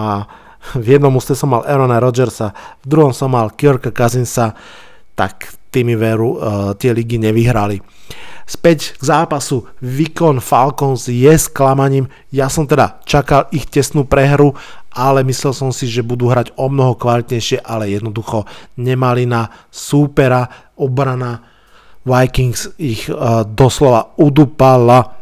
v 0.77 0.97
jednom 0.97 1.17
úste 1.17 1.33
som 1.33 1.49
mal 1.49 1.65
Aarona 1.65 1.97
Rodgersa, 1.97 2.53
v 2.81 2.85
druhom 2.85 3.09
som 3.09 3.33
mal 3.33 3.49
Kirka 3.57 3.89
Cousinsa, 3.89 4.53
tak 5.17 5.60
tými 5.71 5.95
veru 5.95 6.35
uh, 6.35 6.75
tie 6.75 6.91
ligy 6.91 7.17
nevyhrali. 7.17 7.79
Späť 8.43 8.99
k 8.99 9.03
zápasu 9.07 9.63
Vicon 9.79 10.43
Falcons 10.43 11.07
je 11.07 11.31
sklamaním. 11.39 12.11
Ja 12.35 12.51
som 12.51 12.67
teda 12.67 12.99
čakal 13.07 13.47
ich 13.55 13.63
tesnú 13.71 14.03
prehru, 14.03 14.51
ale 14.91 15.23
myslel 15.23 15.55
som 15.55 15.71
si, 15.71 15.87
že 15.87 16.03
budú 16.03 16.27
hrať 16.27 16.51
o 16.59 16.67
mnoho 16.67 16.99
kvalitnejšie, 16.99 17.63
ale 17.63 17.95
jednoducho 17.95 18.43
nemali 18.75 19.23
na 19.23 19.47
súpera 19.71 20.51
obrana 20.75 21.47
Vikings 22.03 22.75
ich 22.75 23.07
uh, 23.07 23.47
doslova 23.47 24.19
udupala. 24.19 25.15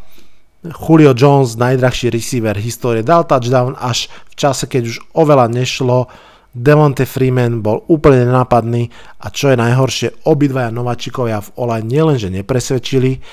Julio 0.59 1.15
Jones, 1.15 1.55
najdrahší 1.55 2.11
receiver 2.11 2.57
histórie, 2.57 3.05
dal 3.05 3.23
touchdown 3.23 3.79
až 3.79 4.11
v 4.27 4.33
čase, 4.35 4.67
keď 4.67 4.91
už 4.91 4.97
oveľa 5.15 5.47
nešlo 5.53 6.09
Devonte 6.59 7.07
Freeman 7.07 7.63
bol 7.63 7.87
úplne 7.87 8.27
nenápadný 8.27 8.91
a 9.23 9.31
čo 9.31 9.47
je 9.47 9.55
najhoršie, 9.55 10.27
obidvaja 10.27 10.75
nováčikovia 10.75 11.39
v 11.39 11.55
online 11.55 11.87
nielenže 11.87 12.27
nepresvedčili, 12.27 13.23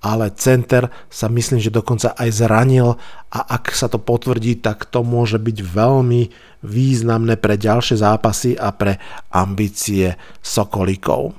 ale 0.00 0.32
center 0.32 0.88
sa 1.12 1.28
myslím, 1.28 1.60
že 1.60 1.68
dokonca 1.68 2.16
aj 2.16 2.40
zranil 2.40 2.96
a 3.28 3.52
ak 3.52 3.76
sa 3.76 3.92
to 3.92 4.00
potvrdí, 4.00 4.64
tak 4.64 4.88
to 4.88 5.04
môže 5.04 5.36
byť 5.36 5.60
veľmi 5.60 6.32
významné 6.64 7.36
pre 7.36 7.60
ďalšie 7.60 8.00
zápasy 8.00 8.56
a 8.56 8.72
pre 8.72 8.96
ambície 9.28 10.16
Sokolíkov. 10.40 11.36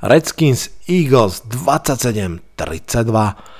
Redskins 0.00 0.72
Eagles 0.88 1.44
27-32 1.52 3.53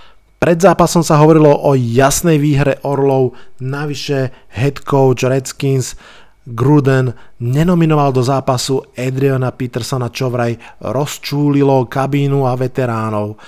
pred 0.44 0.60
zápasom 0.60 1.00
sa 1.00 1.16
hovorilo 1.24 1.48
o 1.48 1.72
jasnej 1.72 2.36
výhre 2.36 2.76
Orlov, 2.84 3.32
navyše 3.64 4.28
head 4.52 4.76
coach 4.84 5.24
Redskins 5.24 5.96
Gruden 6.44 7.16
nenominoval 7.40 8.12
do 8.12 8.20
zápasu 8.20 8.84
Adriana 8.92 9.56
Petersona, 9.56 10.12
čo 10.12 10.28
vraj 10.28 10.60
rozčúlilo 10.84 11.88
kabínu 11.88 12.44
a 12.44 12.60
veteránov. 12.60 13.40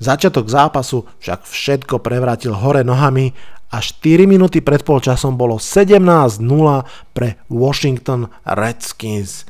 Začiatok 0.00 0.48
zápasu 0.48 1.04
však 1.20 1.44
všetko 1.44 2.00
prevrátil 2.00 2.56
hore 2.56 2.88
nohami 2.88 3.36
a 3.68 3.84
4 3.84 4.24
minúty 4.24 4.64
pred 4.64 4.80
polčasom 4.80 5.36
bolo 5.36 5.60
17-0 5.60 6.40
pre 7.12 7.36
Washington 7.52 8.32
Redskins. 8.48 9.44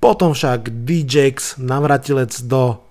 Potom 0.00 0.32
však 0.32 0.72
DJX, 0.88 1.60
navratilec 1.60 2.32
do 2.48 2.88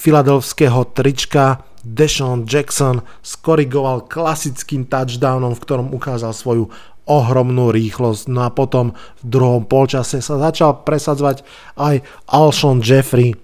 filadelfského 0.00 0.96
trička, 0.96 1.60
Deshaun 1.84 2.48
Jackson 2.48 3.04
skorigoval 3.20 4.08
klasickým 4.08 4.88
touchdownom, 4.88 5.52
v 5.56 5.64
ktorom 5.64 5.88
ukázal 5.92 6.32
svoju 6.32 6.72
ohromnú 7.08 7.72
rýchlosť. 7.72 8.28
No 8.32 8.48
a 8.48 8.50
potom 8.52 8.96
v 9.20 9.24
druhom 9.24 9.64
polčase 9.64 10.20
sa 10.24 10.40
začal 10.40 10.84
presadzovať 10.84 11.44
aj 11.76 12.04
Alshon 12.32 12.80
Jeffrey, 12.84 13.36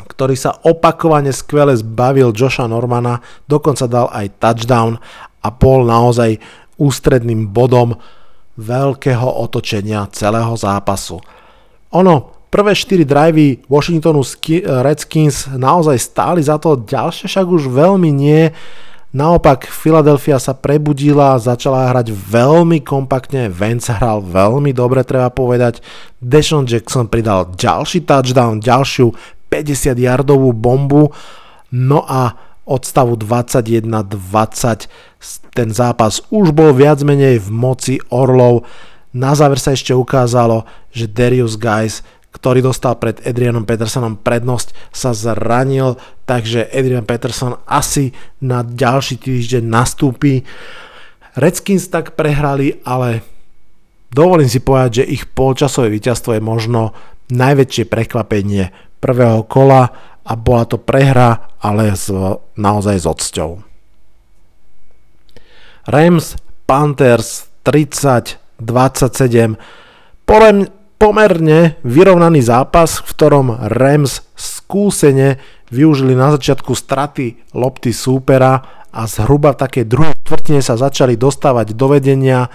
ktorý 0.00 0.36
sa 0.36 0.56
opakovane 0.64 1.32
skvele 1.32 1.76
zbavil 1.76 2.32
Josha 2.32 2.64
Normana, 2.64 3.20
dokonca 3.44 3.84
dal 3.84 4.08
aj 4.12 4.36
touchdown 4.40 4.96
a 5.40 5.48
bol 5.52 5.84
naozaj 5.84 6.40
ústredným 6.80 7.52
bodom 7.52 8.00
veľkého 8.56 9.28
otočenia 9.44 10.08
celého 10.12 10.52
zápasu. 10.56 11.20
Ono 11.96 12.39
Prvé 12.50 12.74
4 12.74 13.06
drivey 13.06 13.62
Washingtonu 13.70 14.26
Redskins 14.82 15.46
naozaj 15.54 15.96
stáli 16.02 16.42
za 16.42 16.58
to, 16.58 16.74
ďalšie 16.82 17.30
však 17.30 17.46
už 17.46 17.70
veľmi 17.70 18.10
nie. 18.10 18.50
Naopak 19.10 19.66
Philadelphia 19.70 20.38
sa 20.38 20.54
prebudila, 20.54 21.38
začala 21.38 21.90
hrať 21.90 22.10
veľmi 22.14 22.82
kompaktne, 22.82 23.50
Vance 23.50 23.90
hral 23.90 24.22
veľmi 24.22 24.70
dobre, 24.74 25.02
treba 25.02 25.30
povedať. 25.30 25.82
Deshaun 26.18 26.66
Jackson 26.66 27.06
pridal 27.10 27.54
ďalší 27.54 28.06
touchdown, 28.06 28.58
ďalšiu 28.62 29.14
50 29.50 29.98
yardovú 29.98 30.50
bombu. 30.54 31.10
No 31.70 32.06
a 32.06 32.34
od 32.66 32.86
stavu 32.86 33.18
21-20 33.18 34.90
ten 35.54 35.68
zápas 35.74 36.22
už 36.30 36.54
bol 36.54 36.70
viac 36.70 37.02
menej 37.02 37.42
v 37.42 37.48
moci 37.50 37.94
Orlov. 38.14 38.62
Na 39.10 39.34
záver 39.34 39.58
sa 39.58 39.74
ešte 39.74 39.90
ukázalo, 39.90 40.62
že 40.94 41.10
Darius 41.10 41.58
Guys 41.58 42.06
ktorý 42.30 42.62
dostal 42.62 42.94
pred 42.96 43.18
Adrianom 43.26 43.66
Petersonom 43.66 44.14
prednosť, 44.18 44.94
sa 44.94 45.10
zranil, 45.10 45.98
takže 46.24 46.70
Adrian 46.70 47.06
Peterson 47.06 47.58
asi 47.66 48.14
na 48.38 48.62
ďalší 48.62 49.18
týždeň 49.18 49.64
nastúpi. 49.66 50.46
Redskins 51.34 51.90
tak 51.90 52.14
prehrali, 52.14 52.78
ale 52.86 53.26
dovolím 54.14 54.46
si 54.46 54.62
povedať, 54.62 55.02
že 55.02 55.10
ich 55.10 55.26
polčasové 55.26 55.90
víťazstvo 55.90 56.38
je 56.38 56.42
možno 56.42 56.94
najväčšie 57.30 57.86
prekvapenie 57.90 58.70
prvého 59.02 59.46
kola 59.46 59.90
a 60.22 60.32
bola 60.38 60.64
to 60.66 60.78
prehra, 60.78 61.58
ale 61.58 61.94
s, 61.94 62.10
naozaj 62.54 62.96
s 62.98 63.06
odsťou. 63.06 63.50
Rams 65.90 66.38
Panthers 66.68 67.50
30 67.66 68.38
27 68.60 69.56
podľa, 70.28 70.68
pomerne 71.00 71.80
vyrovnaný 71.80 72.44
zápas, 72.44 73.00
v 73.00 73.08
ktorom 73.16 73.46
Rams 73.72 74.20
skúsene 74.36 75.40
využili 75.72 76.12
na 76.12 76.28
začiatku 76.36 76.76
straty 76.76 77.56
lopty 77.56 77.96
súpera 77.96 78.84
a 78.92 79.08
zhruba 79.08 79.56
v 79.56 79.60
takej 79.64 79.84
druhej 79.88 80.14
štvrtine 80.28 80.60
sa 80.60 80.76
začali 80.76 81.16
dostávať 81.16 81.72
do 81.72 81.96
vedenia. 81.96 82.52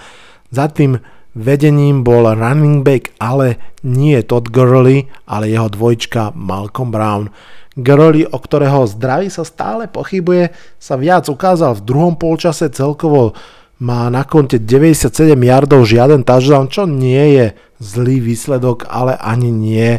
Za 0.54 0.70
tým 0.70 1.02
vedením 1.34 2.06
bol 2.06 2.30
running 2.30 2.86
back, 2.86 3.10
ale 3.18 3.58
nie 3.82 4.22
Todd 4.22 4.54
Gurley, 4.54 5.10
ale 5.26 5.50
jeho 5.50 5.66
dvojčka 5.66 6.30
Malcolm 6.38 6.94
Brown. 6.94 7.34
Gurley, 7.74 8.24
o 8.30 8.38
ktorého 8.38 8.86
zdraví 8.86 9.26
sa 9.26 9.42
stále 9.42 9.90
pochybuje, 9.90 10.54
sa 10.78 10.94
viac 10.94 11.26
ukázal 11.26 11.76
v 11.76 11.84
druhom 11.84 12.14
polčase 12.14 12.70
celkovo 12.70 13.34
má 13.76 14.08
na 14.08 14.24
konte 14.24 14.56
97 14.56 15.36
yardov 15.36 15.84
žiaden 15.84 16.24
touchdown, 16.24 16.72
čo 16.72 16.88
nie 16.88 17.36
je 17.36 17.46
zlý 17.78 18.22
výsledok, 18.22 18.88
ale 18.88 19.16
ani 19.16 19.50
nie 19.52 19.90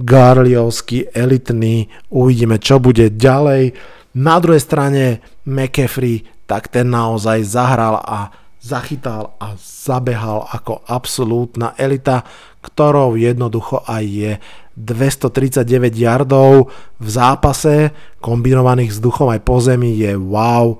Garliovský, 0.00 1.12
elitný. 1.12 1.90
Uvidíme, 2.08 2.56
čo 2.62 2.80
bude 2.80 3.12
ďalej. 3.12 3.74
Na 4.16 4.40
druhej 4.40 4.62
strane 4.62 5.20
McAfee, 5.44 6.46
tak 6.46 6.72
ten 6.72 6.88
naozaj 6.90 7.46
zahral 7.46 8.00
a 8.00 8.32
zachytal 8.60 9.38
a 9.40 9.56
zabehal 9.60 10.46
ako 10.50 10.84
absolútna 10.84 11.72
elita, 11.80 12.26
ktorou 12.60 13.16
jednoducho 13.16 13.84
aj 13.88 14.04
je 14.04 14.32
239 14.76 15.64
yardov 15.96 16.68
v 17.00 17.08
zápase, 17.08 17.92
kombinovaných 18.20 18.96
s 18.96 18.98
duchom 19.00 19.32
aj 19.32 19.40
po 19.44 19.60
zemi 19.60 19.96
je 19.96 20.12
wow 20.16 20.76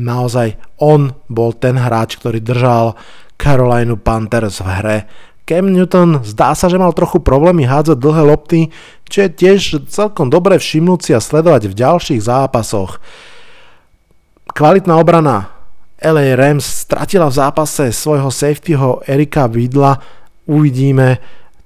naozaj 0.00 0.56
on 0.80 1.12
bol 1.28 1.52
ten 1.52 1.76
hráč, 1.76 2.16
ktorý 2.16 2.40
držal 2.40 2.96
Carolina 3.36 3.94
Panthers 4.00 4.64
v 4.64 4.68
hre. 4.80 4.98
Cam 5.50 5.66
Newton 5.66 6.22
zdá 6.22 6.54
sa, 6.54 6.70
že 6.70 6.78
mal 6.78 6.94
trochu 6.94 7.18
problémy 7.18 7.66
hádzať 7.66 7.98
dlhé 7.98 8.22
lopty, 8.22 8.70
čo 9.10 9.26
je 9.26 9.34
tiež 9.34 9.82
celkom 9.90 10.30
dobre 10.30 10.62
všimnúť 10.62 11.00
si 11.02 11.10
a 11.10 11.18
sledovať 11.18 11.66
v 11.66 11.74
ďalších 11.74 12.22
zápasoch. 12.22 13.02
Kvalitná 14.54 14.94
obrana 14.94 15.50
LA 15.98 16.38
Rams 16.38 16.86
stratila 16.86 17.26
v 17.26 17.34
zápase 17.34 17.90
svojho 17.90 18.30
safetyho 18.30 19.02
Erika 19.10 19.50
Vidla. 19.50 19.98
Uvidíme 20.46 21.18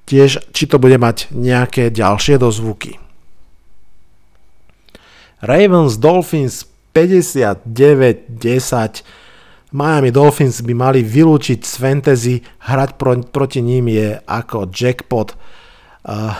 tiež, 0.08 0.40
či 0.56 0.64
to 0.64 0.80
bude 0.80 0.96
mať 0.96 1.28
nejaké 1.36 1.92
ďalšie 1.92 2.40
dozvuky. 2.40 2.96
Ravens 5.44 6.00
Dolphins 6.00 6.64
59-10. 6.96 9.04
Miami 9.74 10.14
Dolphins 10.14 10.62
by 10.62 10.70
mali 10.70 11.02
vylúčiť 11.02 11.66
z 11.66 11.72
fantasy, 11.82 12.34
hrať 12.70 12.94
pro, 12.94 13.18
proti 13.26 13.58
ním 13.58 13.90
je 13.90 14.22
ako 14.22 14.70
jackpot. 14.70 15.34
Uh, 16.04 16.30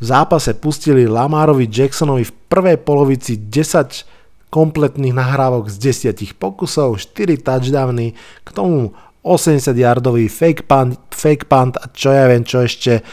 v 0.00 0.04
zápase 0.08 0.56
pustili 0.56 1.04
Lamarovi 1.04 1.68
Jacksonovi 1.68 2.24
v 2.24 2.36
prvej 2.48 2.80
polovici 2.80 3.36
10 3.36 4.48
kompletných 4.48 5.12
nahrávok 5.12 5.68
z 5.68 5.92
10 6.08 6.40
pokusov, 6.40 6.96
4 6.96 7.44
touchdowny, 7.44 8.16
k 8.16 8.48
tomu 8.48 8.96
80 9.28 9.76
yardový 9.76 10.32
fake 10.32 10.64
punt, 10.64 10.96
fake 11.12 11.52
punt 11.52 11.76
a 11.76 11.84
čo 11.92 12.08
ja 12.16 12.24
viem 12.32 12.48
čo 12.48 12.64
ešte. 12.64 13.04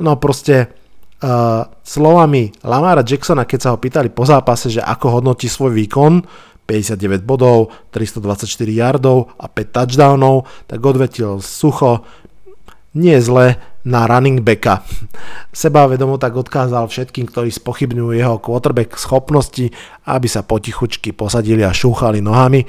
No 0.00 0.16
proste 0.16 0.72
uh, 1.20 1.68
slovami 1.84 2.56
Lamara 2.64 3.04
Jacksona, 3.04 3.44
keď 3.44 3.60
sa 3.60 3.72
ho 3.76 3.78
pýtali 3.78 4.08
po 4.08 4.24
zápase, 4.24 4.72
že 4.72 4.80
ako 4.80 5.20
hodnotí 5.20 5.44
svoj 5.44 5.76
výkon, 5.76 6.24
59 6.64 7.22
bodov, 7.22 7.72
324 7.92 8.48
yardov 8.72 9.32
a 9.36 9.46
5 9.46 9.70
touchdownov, 9.70 10.48
tak 10.66 10.80
odvetil 10.80 11.38
sucho, 11.44 12.04
nie 12.94 13.18
zle 13.20 13.58
na 13.84 14.08
running 14.08 14.40
backa. 14.40 14.80
Seba 15.52 15.84
vedomo 15.86 16.16
tak 16.16 16.34
odkázal 16.34 16.88
všetkým, 16.88 17.28
ktorí 17.28 17.52
spochybňujú 17.52 18.16
jeho 18.16 18.40
quarterback 18.40 18.96
schopnosti, 18.96 19.68
aby 20.08 20.26
sa 20.30 20.46
potichučky 20.46 21.12
posadili 21.12 21.62
a 21.66 21.74
šúchali 21.74 22.24
nohami. 22.24 22.64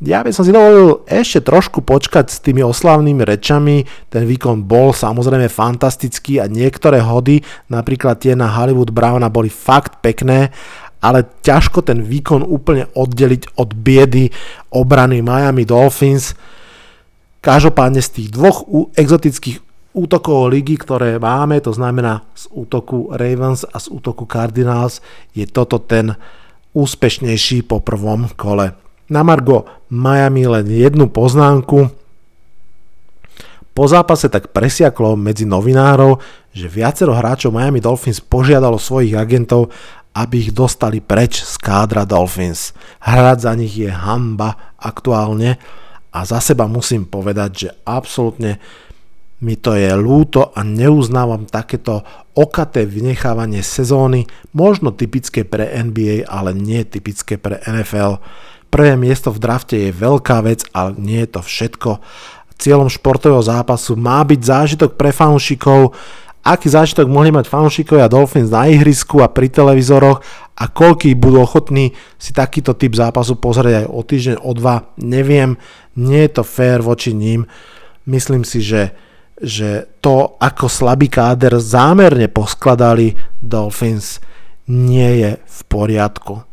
Ja 0.00 0.24
by 0.24 0.32
som 0.32 0.48
si 0.48 0.56
dovolil 0.56 1.04
ešte 1.04 1.44
trošku 1.44 1.84
počkať 1.84 2.32
s 2.32 2.40
tými 2.40 2.64
oslavnými 2.64 3.20
rečami. 3.20 3.84
Ten 4.08 4.24
výkon 4.24 4.64
bol 4.64 4.96
samozrejme 4.96 5.52
fantastický 5.52 6.40
a 6.40 6.48
niektoré 6.48 7.04
hody, 7.04 7.44
napríklad 7.68 8.16
tie 8.16 8.32
na 8.32 8.48
Hollywood 8.48 8.96
Browna, 8.96 9.28
boli 9.28 9.52
fakt 9.52 10.00
pekné, 10.00 10.56
ale 11.00 11.24
ťažko 11.40 11.80
ten 11.80 12.04
výkon 12.04 12.44
úplne 12.44 12.88
oddeliť 12.92 13.56
od 13.56 13.72
biedy 13.72 14.28
obrany 14.72 15.24
Miami 15.24 15.64
Dolphins. 15.64 16.36
Každopádne 17.40 18.04
z 18.04 18.10
tých 18.20 18.28
dvoch 18.36 18.68
exotických 18.94 19.64
útokov 19.96 20.52
ligy, 20.52 20.78
ktoré 20.78 21.18
máme, 21.18 21.58
to 21.58 21.74
znamená 21.74 22.22
z 22.36 22.46
útoku 22.52 23.10
Ravens 23.10 23.66
a 23.66 23.80
z 23.80 23.90
útoku 23.90 24.28
Cardinals, 24.28 25.02
je 25.34 25.48
toto 25.48 25.82
ten 25.82 26.14
úspešnejší 26.76 27.66
po 27.66 27.82
prvom 27.82 28.30
kole. 28.38 28.76
Na 29.10 29.26
Margo 29.26 29.66
Miami 29.90 30.46
len 30.46 30.70
jednu 30.70 31.10
poznámku. 31.10 31.90
Po 33.74 33.84
zápase 33.86 34.30
tak 34.30 34.54
presiaklo 34.54 35.18
medzi 35.18 35.42
novinárov, 35.48 36.22
že 36.54 36.70
viacero 36.70 37.14
hráčov 37.14 37.54
Miami 37.54 37.82
Dolphins 37.82 38.22
požiadalo 38.22 38.78
svojich 38.78 39.14
agentov, 39.18 39.74
aby 40.14 40.48
ich 40.48 40.50
dostali 40.50 40.98
preč 40.98 41.42
z 41.42 41.54
kádra 41.60 42.02
Dolphins. 42.02 42.74
Hrať 43.02 43.38
za 43.46 43.52
nich 43.54 43.74
je 43.78 43.90
hamba 43.90 44.74
aktuálne 44.80 45.56
a 46.10 46.18
za 46.26 46.42
seba 46.42 46.66
musím 46.66 47.06
povedať, 47.06 47.50
že 47.54 47.68
absolútne 47.86 48.58
mi 49.40 49.56
to 49.56 49.72
je 49.72 49.88
lúto 49.96 50.52
a 50.52 50.60
neuznávam 50.60 51.48
takéto 51.48 52.04
okaté 52.36 52.84
vynechávanie 52.84 53.64
sezóny, 53.64 54.28
možno 54.52 54.92
typické 54.92 55.48
pre 55.48 55.64
NBA, 55.64 56.28
ale 56.28 56.52
nie 56.52 56.84
typické 56.84 57.40
pre 57.40 57.56
NFL. 57.64 58.20
Prvé 58.68 58.94
miesto 59.00 59.32
v 59.32 59.40
drafte 59.40 59.76
je 59.80 59.96
veľká 59.96 60.44
vec, 60.44 60.68
ale 60.76 60.94
nie 61.00 61.24
je 61.24 61.30
to 61.34 61.40
všetko. 61.40 61.90
Cieľom 62.60 62.92
športového 62.92 63.40
zápasu 63.40 63.96
má 63.96 64.20
byť 64.28 64.40
zážitok 64.44 65.00
pre 65.00 65.10
fanúšikov, 65.10 65.96
aký 66.44 66.72
zážitok 66.72 67.06
mohli 67.06 67.30
mať 67.32 67.46
fanúšikovia 67.48 68.08
Dolphins 68.08 68.48
na 68.48 68.68
ihrisku 68.68 69.20
a 69.20 69.28
pri 69.28 69.52
televízoroch 69.52 70.18
a 70.56 70.64
koľký 70.68 71.16
budú 71.16 71.44
ochotní 71.44 71.92
si 72.16 72.32
takýto 72.32 72.76
typ 72.76 72.96
zápasu 72.96 73.36
pozrieť 73.36 73.84
aj 73.84 73.86
o 73.88 74.00
týždeň, 74.00 74.36
o 74.40 74.50
dva, 74.56 74.92
neviem, 75.00 75.56
nie 75.96 76.24
je 76.28 76.40
to 76.40 76.42
fér 76.44 76.80
voči 76.80 77.12
ním. 77.12 77.48
Myslím 78.08 78.44
si, 78.44 78.64
že, 78.64 78.96
že 79.40 79.88
to, 80.00 80.36
ako 80.40 80.68
slabý 80.68 81.12
káder 81.12 81.60
zámerne 81.60 82.28
poskladali 82.28 83.16
Dolphins, 83.40 84.20
nie 84.70 85.24
je 85.24 85.30
v 85.36 85.60
poriadku. 85.68 86.44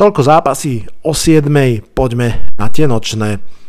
Toľko 0.00 0.20
zápasy 0.24 0.88
o 1.04 1.12
7. 1.12 1.44
Poďme 1.92 2.48
na 2.56 2.72
tie 2.72 2.88
nočné. 2.88 3.59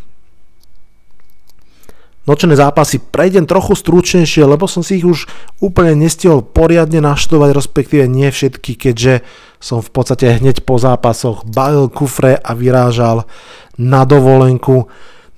Nočné 2.32 2.56
zápasy 2.56 3.04
prejdem 3.04 3.44
trochu 3.44 3.76
stručnejšie, 3.76 4.48
lebo 4.48 4.64
som 4.64 4.80
si 4.80 5.04
ich 5.04 5.04
už 5.04 5.28
úplne 5.60 6.00
nestihol 6.00 6.40
poriadne 6.40 7.04
naštudovať, 7.04 7.52
respektíve 7.52 8.08
nie 8.08 8.32
všetky, 8.32 8.80
keďže 8.80 9.20
som 9.60 9.84
v 9.84 9.92
podstate 9.92 10.40
hneď 10.40 10.64
po 10.64 10.80
zápasoch 10.80 11.44
balil 11.44 11.92
kufre 11.92 12.40
a 12.40 12.56
vyrážal 12.56 13.28
na 13.76 14.08
dovolenku. 14.08 14.88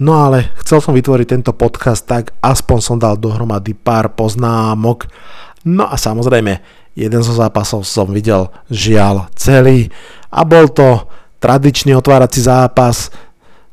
No 0.06 0.22
ale 0.22 0.54
chcel 0.62 0.86
som 0.86 0.94
vytvoriť 0.94 1.34
tento 1.34 1.58
podcast 1.58 2.06
tak, 2.06 2.38
aspoň 2.46 2.78
som 2.78 3.02
dal 3.02 3.18
dohromady 3.18 3.74
pár 3.74 4.14
poznámok. 4.14 5.10
No 5.66 5.90
a 5.90 5.98
samozrejme, 5.98 6.62
jeden 6.94 7.22
zo 7.26 7.34
zápasov 7.34 7.90
som 7.90 8.06
videl 8.14 8.54
žiaľ 8.70 9.34
celý 9.34 9.90
a 10.30 10.46
bol 10.46 10.70
to 10.70 11.10
tradičný 11.42 11.98
otvárací 11.98 12.46
zápas 12.46 13.10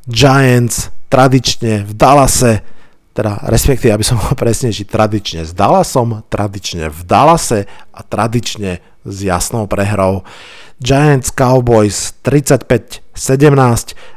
Giants 0.09 0.89
tradične 1.13 1.85
v 1.85 1.93
Dallase, 1.93 2.80
teda 3.11 3.43
respektíve, 3.51 3.91
aby 3.91 4.07
som 4.07 4.19
bol 4.23 4.39
presnejší, 4.39 4.87
tradične 4.87 5.43
s 5.43 5.51
Dallasom, 5.51 6.23
tradične 6.31 6.87
v 6.89 7.01
Dallase 7.03 7.67
a 7.91 8.01
tradične 8.07 8.79
s 9.03 9.17
jasnou 9.25 9.67
prehrou. 9.67 10.23
Giants 10.81 11.29
Cowboys 11.35 12.17
35-17. 12.25 13.13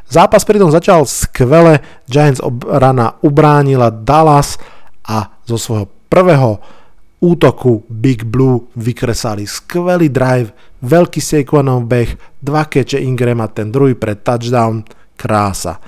Zápas 0.08 0.43
pritom 0.47 0.71
začal 0.71 1.03
skvele, 1.03 1.84
Giants 2.08 2.39
obrana 2.39 3.19
ubránila 3.19 3.91
Dallas 3.91 4.56
a 5.03 5.27
zo 5.43 5.60
svojho 5.60 5.91
prvého 6.08 6.63
útoku 7.23 7.84
Big 7.88 8.23
Blue 8.23 8.67
vykresali 8.75 9.47
skvelý 9.47 10.12
drive, 10.12 10.51
veľký 10.84 11.19
Saquonov 11.23 11.88
beh, 11.88 12.39
dva 12.43 12.67
keče 12.67 12.99
Ingram 12.99 13.39
a 13.43 13.47
ten 13.47 13.71
druhý 13.71 13.95
pre 13.95 14.19
touchdown, 14.19 14.84
krása. 15.15 15.79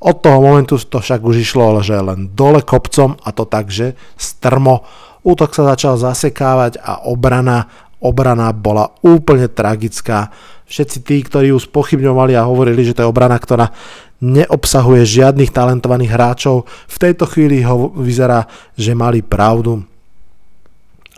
Od 0.00 0.16
toho 0.16 0.40
momentu 0.40 0.80
to 0.80 0.96
však 0.96 1.20
už 1.20 1.44
išlo 1.44 1.76
že 1.84 2.00
len 2.00 2.32
dole 2.32 2.64
kopcom 2.64 3.20
a 3.20 3.28
to 3.36 3.44
tak, 3.44 3.68
že 3.68 3.92
strmo. 4.16 4.84
Útok 5.20 5.52
sa 5.52 5.76
začal 5.76 6.00
zasekávať 6.00 6.80
a 6.80 7.04
obrana, 7.04 7.68
obrana 8.00 8.48
bola 8.56 8.96
úplne 9.04 9.52
tragická. 9.52 10.32
Všetci 10.64 10.98
tí, 11.04 11.20
ktorí 11.20 11.52
ju 11.52 11.60
spochybňovali 11.60 12.32
a 12.32 12.48
hovorili, 12.48 12.80
že 12.80 12.96
to 12.96 13.04
je 13.04 13.10
obrana, 13.12 13.36
ktorá 13.36 13.68
neobsahuje 14.24 15.04
žiadnych 15.04 15.52
talentovaných 15.52 16.12
hráčov, 16.12 16.64
v 16.88 16.96
tejto 16.96 17.28
chvíli 17.28 17.60
ho 17.64 17.92
vyzerá, 17.92 18.48
že 18.76 18.96
mali 18.96 19.20
pravdu 19.20 19.84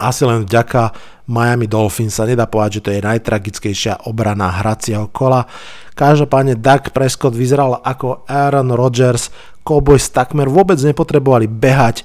asi 0.00 0.22
len 0.24 0.48
vďaka 0.48 0.92
Miami 1.28 1.70
Dolphins 1.70 2.18
sa 2.18 2.26
nedá 2.26 2.48
povedať, 2.50 2.80
že 2.80 2.84
to 2.84 2.90
je 2.92 3.06
najtragickejšia 3.06 4.08
obrana 4.10 4.60
hracieho 4.60 5.08
kola. 5.12 5.46
Každopádne 5.94 6.58
Doug 6.58 6.90
Prescott 6.90 7.36
vyzeral 7.36 7.78
ako 7.80 8.26
Aaron 8.26 8.72
Rodgers, 8.74 9.30
Cowboys 9.62 10.10
takmer 10.10 10.50
vôbec 10.50 10.80
nepotrebovali 10.82 11.46
behať, 11.46 12.02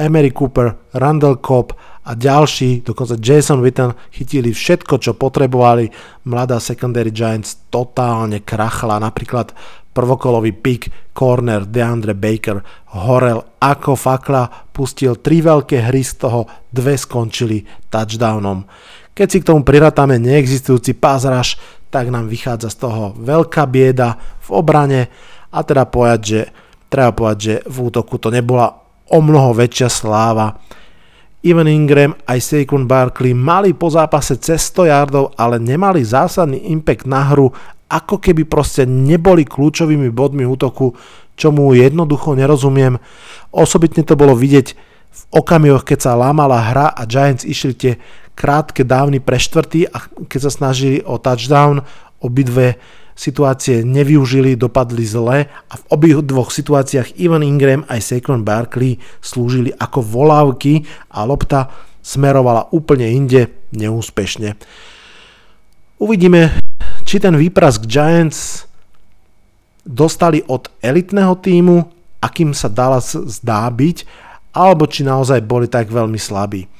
Emery 0.00 0.32
Cooper, 0.32 0.96
Randall 0.96 1.42
Cobb 1.44 1.76
a 2.00 2.16
ďalší, 2.16 2.80
dokonca 2.80 3.20
Jason 3.20 3.60
Witten 3.60 3.92
chytili 4.08 4.56
všetko, 4.56 4.96
čo 4.96 5.12
potrebovali. 5.12 5.92
Mladá 6.24 6.56
secondary 6.56 7.12
Giants 7.12 7.68
totálne 7.68 8.40
krachla, 8.40 8.96
napríklad 8.96 9.52
prvokolový 9.90 10.54
pick, 10.54 10.90
corner 11.10 11.66
DeAndre 11.66 12.14
Baker 12.14 12.62
horel 12.94 13.42
ako 13.58 13.98
fakla, 13.98 14.70
pustil 14.70 15.18
tri 15.18 15.42
veľké 15.42 15.90
hry, 15.90 16.02
z 16.02 16.26
toho 16.26 16.46
dve 16.70 16.94
skončili 16.94 17.66
touchdownom. 17.90 18.64
Keď 19.10 19.26
si 19.28 19.38
k 19.42 19.48
tomu 19.50 19.66
priratáme 19.66 20.16
neexistujúci 20.16 20.96
rush, 21.02 21.58
tak 21.90 22.08
nám 22.08 22.30
vychádza 22.30 22.70
z 22.70 22.76
toho 22.86 23.02
veľká 23.18 23.66
bieda 23.66 24.14
v 24.46 24.48
obrane 24.54 25.10
a 25.50 25.58
teda 25.66 25.90
povedať, 25.90 26.20
že 26.22 26.40
treba 26.86 27.10
povedať, 27.10 27.38
že 27.42 27.54
v 27.66 27.76
útoku 27.90 28.16
to 28.22 28.30
nebola 28.30 28.70
o 29.10 29.18
mnoho 29.18 29.50
väčšia 29.52 29.90
sláva. 29.90 30.54
Ivan 31.40 31.72
Ingram 31.72 32.12
aj 32.28 32.38
Saquon 32.38 32.84
Barkley 32.84 33.32
mali 33.32 33.72
po 33.72 33.88
zápase 33.88 34.36
cez 34.38 34.60
100 34.70 34.92
yardov, 34.92 35.24
ale 35.40 35.56
nemali 35.56 36.04
zásadný 36.04 36.68
impact 36.68 37.08
na 37.08 37.32
hru 37.32 37.50
ako 37.90 38.22
keby 38.22 38.46
proste 38.46 38.86
neboli 38.86 39.42
kľúčovými 39.42 40.14
bodmi 40.14 40.46
útoku, 40.46 40.94
čomu 41.34 41.74
jednoducho 41.74 42.38
nerozumiem. 42.38 43.02
Osobitne 43.50 44.06
to 44.06 44.14
bolo 44.14 44.38
vidieť 44.38 44.68
v 45.10 45.22
okamihoch, 45.34 45.82
keď 45.82 45.98
sa 45.98 46.12
lámala 46.14 46.70
hra 46.70 46.94
a 46.94 47.02
Giants 47.02 47.42
išli 47.42 47.74
tie 47.74 47.92
krátke 48.38 48.86
dávny 48.86 49.18
pre 49.18 49.36
štvrtý 49.42 49.90
a 49.90 50.06
keď 50.30 50.40
sa 50.46 50.50
snažili 50.54 51.02
o 51.02 51.18
touchdown, 51.18 51.82
obidve 52.22 52.78
situácie 53.18 53.84
nevyužili, 53.84 54.56
dopadli 54.56 55.04
zle 55.04 55.44
a 55.50 55.74
v 55.76 55.84
obých 55.92 56.24
dvoch 56.24 56.48
situáciách 56.48 57.20
Ivan 57.20 57.44
Ingram 57.44 57.84
aj 57.84 58.00
Saquon 58.00 58.46
Barkley 58.46 58.96
slúžili 59.20 59.74
ako 59.76 60.00
volávky 60.00 60.88
a 61.12 61.28
lopta 61.28 61.68
smerovala 62.00 62.72
úplne 62.72 63.12
inde, 63.12 63.68
neúspešne. 63.76 64.56
Uvidíme, 66.00 66.59
či 67.10 67.18
ten 67.18 67.34
výprask 67.34 67.90
Giants 67.90 68.70
dostali 69.82 70.46
od 70.46 70.70
elitného 70.78 71.34
týmu, 71.42 71.82
akým 72.22 72.54
sa 72.54 72.70
Dallas 72.70 73.18
zdá 73.18 73.66
byť, 73.66 74.06
alebo 74.54 74.86
či 74.86 75.02
naozaj 75.02 75.42
boli 75.42 75.66
tak 75.66 75.90
veľmi 75.90 76.14
slabí. 76.14 76.70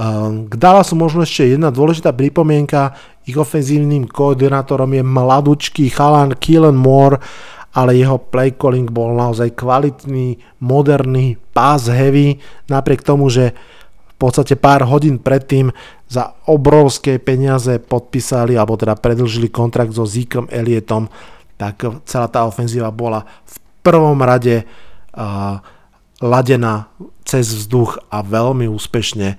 Ehm, 0.00 0.48
k 0.48 0.54
Dallasu 0.56 0.96
možno 0.96 1.28
ešte 1.28 1.44
jedna 1.44 1.68
dôležitá 1.68 2.16
pripomienka, 2.16 2.96
ich 3.28 3.36
ofenzívnym 3.36 4.08
koordinátorom 4.08 4.88
je 4.96 5.04
mladúčký 5.04 5.92
chalan 5.92 6.32
Keelan 6.40 6.80
Moore, 6.80 7.20
ale 7.76 8.00
jeho 8.00 8.16
play 8.16 8.56
calling 8.56 8.88
bol 8.88 9.12
naozaj 9.12 9.52
kvalitný, 9.60 10.40
moderný, 10.64 11.36
pass 11.52 11.92
heavy, 11.92 12.40
napriek 12.72 13.04
tomu, 13.04 13.28
že 13.28 13.52
v 14.08 14.14
podstate 14.16 14.56
pár 14.56 14.88
hodín 14.88 15.20
predtým 15.20 15.68
za 16.14 16.38
obrovské 16.46 17.18
peniaze 17.18 17.82
podpísali 17.82 18.54
alebo 18.54 18.78
teda 18.78 18.94
predlžili 18.94 19.50
kontrakt 19.50 19.90
so 19.90 20.06
Zekeom 20.06 20.46
Elliotom, 20.46 21.10
tak 21.58 21.82
celá 22.06 22.30
tá 22.30 22.46
ofenzíva 22.46 22.94
bola 22.94 23.26
v 23.26 23.54
prvom 23.82 24.18
rade 24.22 24.62
uh, 24.62 25.58
ladená 26.22 26.86
cez 27.26 27.50
vzduch 27.50 27.98
a 28.14 28.22
veľmi 28.22 28.70
úspešne. 28.70 29.34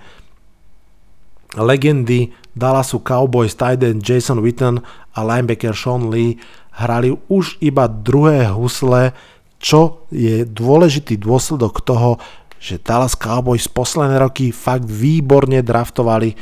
Legendy 1.55 2.35
Dallasu 2.51 2.99
Cowboys 2.99 3.55
tight 3.55 3.79
Jason 4.03 4.43
Witten 4.43 4.83
a 5.15 5.19
linebacker 5.23 5.71
Sean 5.71 6.11
Lee 6.11 6.35
hrali 6.75 7.15
už 7.31 7.63
iba 7.63 7.87
druhé 7.87 8.51
husle, 8.51 9.15
čo 9.63 10.03
je 10.11 10.43
dôležitý 10.43 11.15
dôsledok 11.15 11.79
toho, 11.87 12.19
že 12.59 12.81
Dallas 12.81 13.15
Cowboys 13.15 13.71
posledné 13.71 14.19
roky 14.19 14.51
fakt 14.51 14.89
výborne 14.89 15.63
draftovali. 15.63 16.35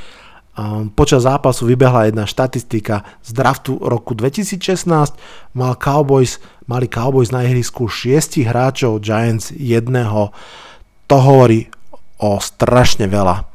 Počas 0.94 1.26
zápasu 1.26 1.66
vybehla 1.66 2.14
jedna 2.14 2.30
štatistika 2.30 3.02
z 3.26 3.34
draftu 3.34 3.82
roku 3.82 4.14
2016. 4.14 4.86
Mal 5.58 5.74
Cowboys, 5.82 6.38
mali 6.70 6.86
Cowboys 6.86 7.34
na 7.34 7.42
ihrisku 7.42 7.90
6 7.90 8.46
hráčov, 8.46 9.02
Giants 9.02 9.50
jedného. 9.50 10.30
To 11.10 11.16
hovorí 11.18 11.74
o 12.22 12.38
strašne 12.38 13.10
veľa. 13.10 13.50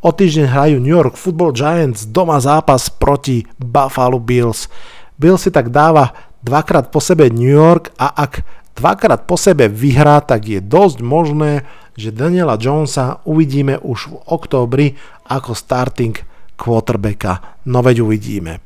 O 0.00 0.16
týždeň 0.16 0.46
hrajú 0.48 0.76
New 0.80 0.96
York 0.96 1.20
Football 1.20 1.52
Giants 1.52 2.08
doma 2.08 2.40
zápas 2.40 2.88
proti 2.88 3.44
Buffalo 3.60 4.16
Bills. 4.16 4.72
Bills 5.20 5.44
si 5.44 5.52
tak 5.52 5.68
dáva 5.68 6.16
dvakrát 6.40 6.88
po 6.88 7.04
sebe 7.04 7.28
New 7.28 7.52
York 7.52 7.92
a 8.00 8.16
ak 8.16 8.40
dvakrát 8.80 9.28
po 9.28 9.36
sebe 9.36 9.68
vyhrá, 9.68 10.24
tak 10.24 10.48
je 10.48 10.64
dosť 10.64 11.04
možné, 11.04 11.68
že 12.00 12.16
Daniela 12.16 12.56
Jonesa 12.56 13.20
uvidíme 13.28 13.76
už 13.76 14.08
v 14.08 14.14
októbri 14.24 14.96
ako 15.28 15.52
starting 15.52 16.29
quarterbacka. 16.60 17.56
No 17.66 17.82
veď 17.82 18.00
uvidíme. 18.00 18.60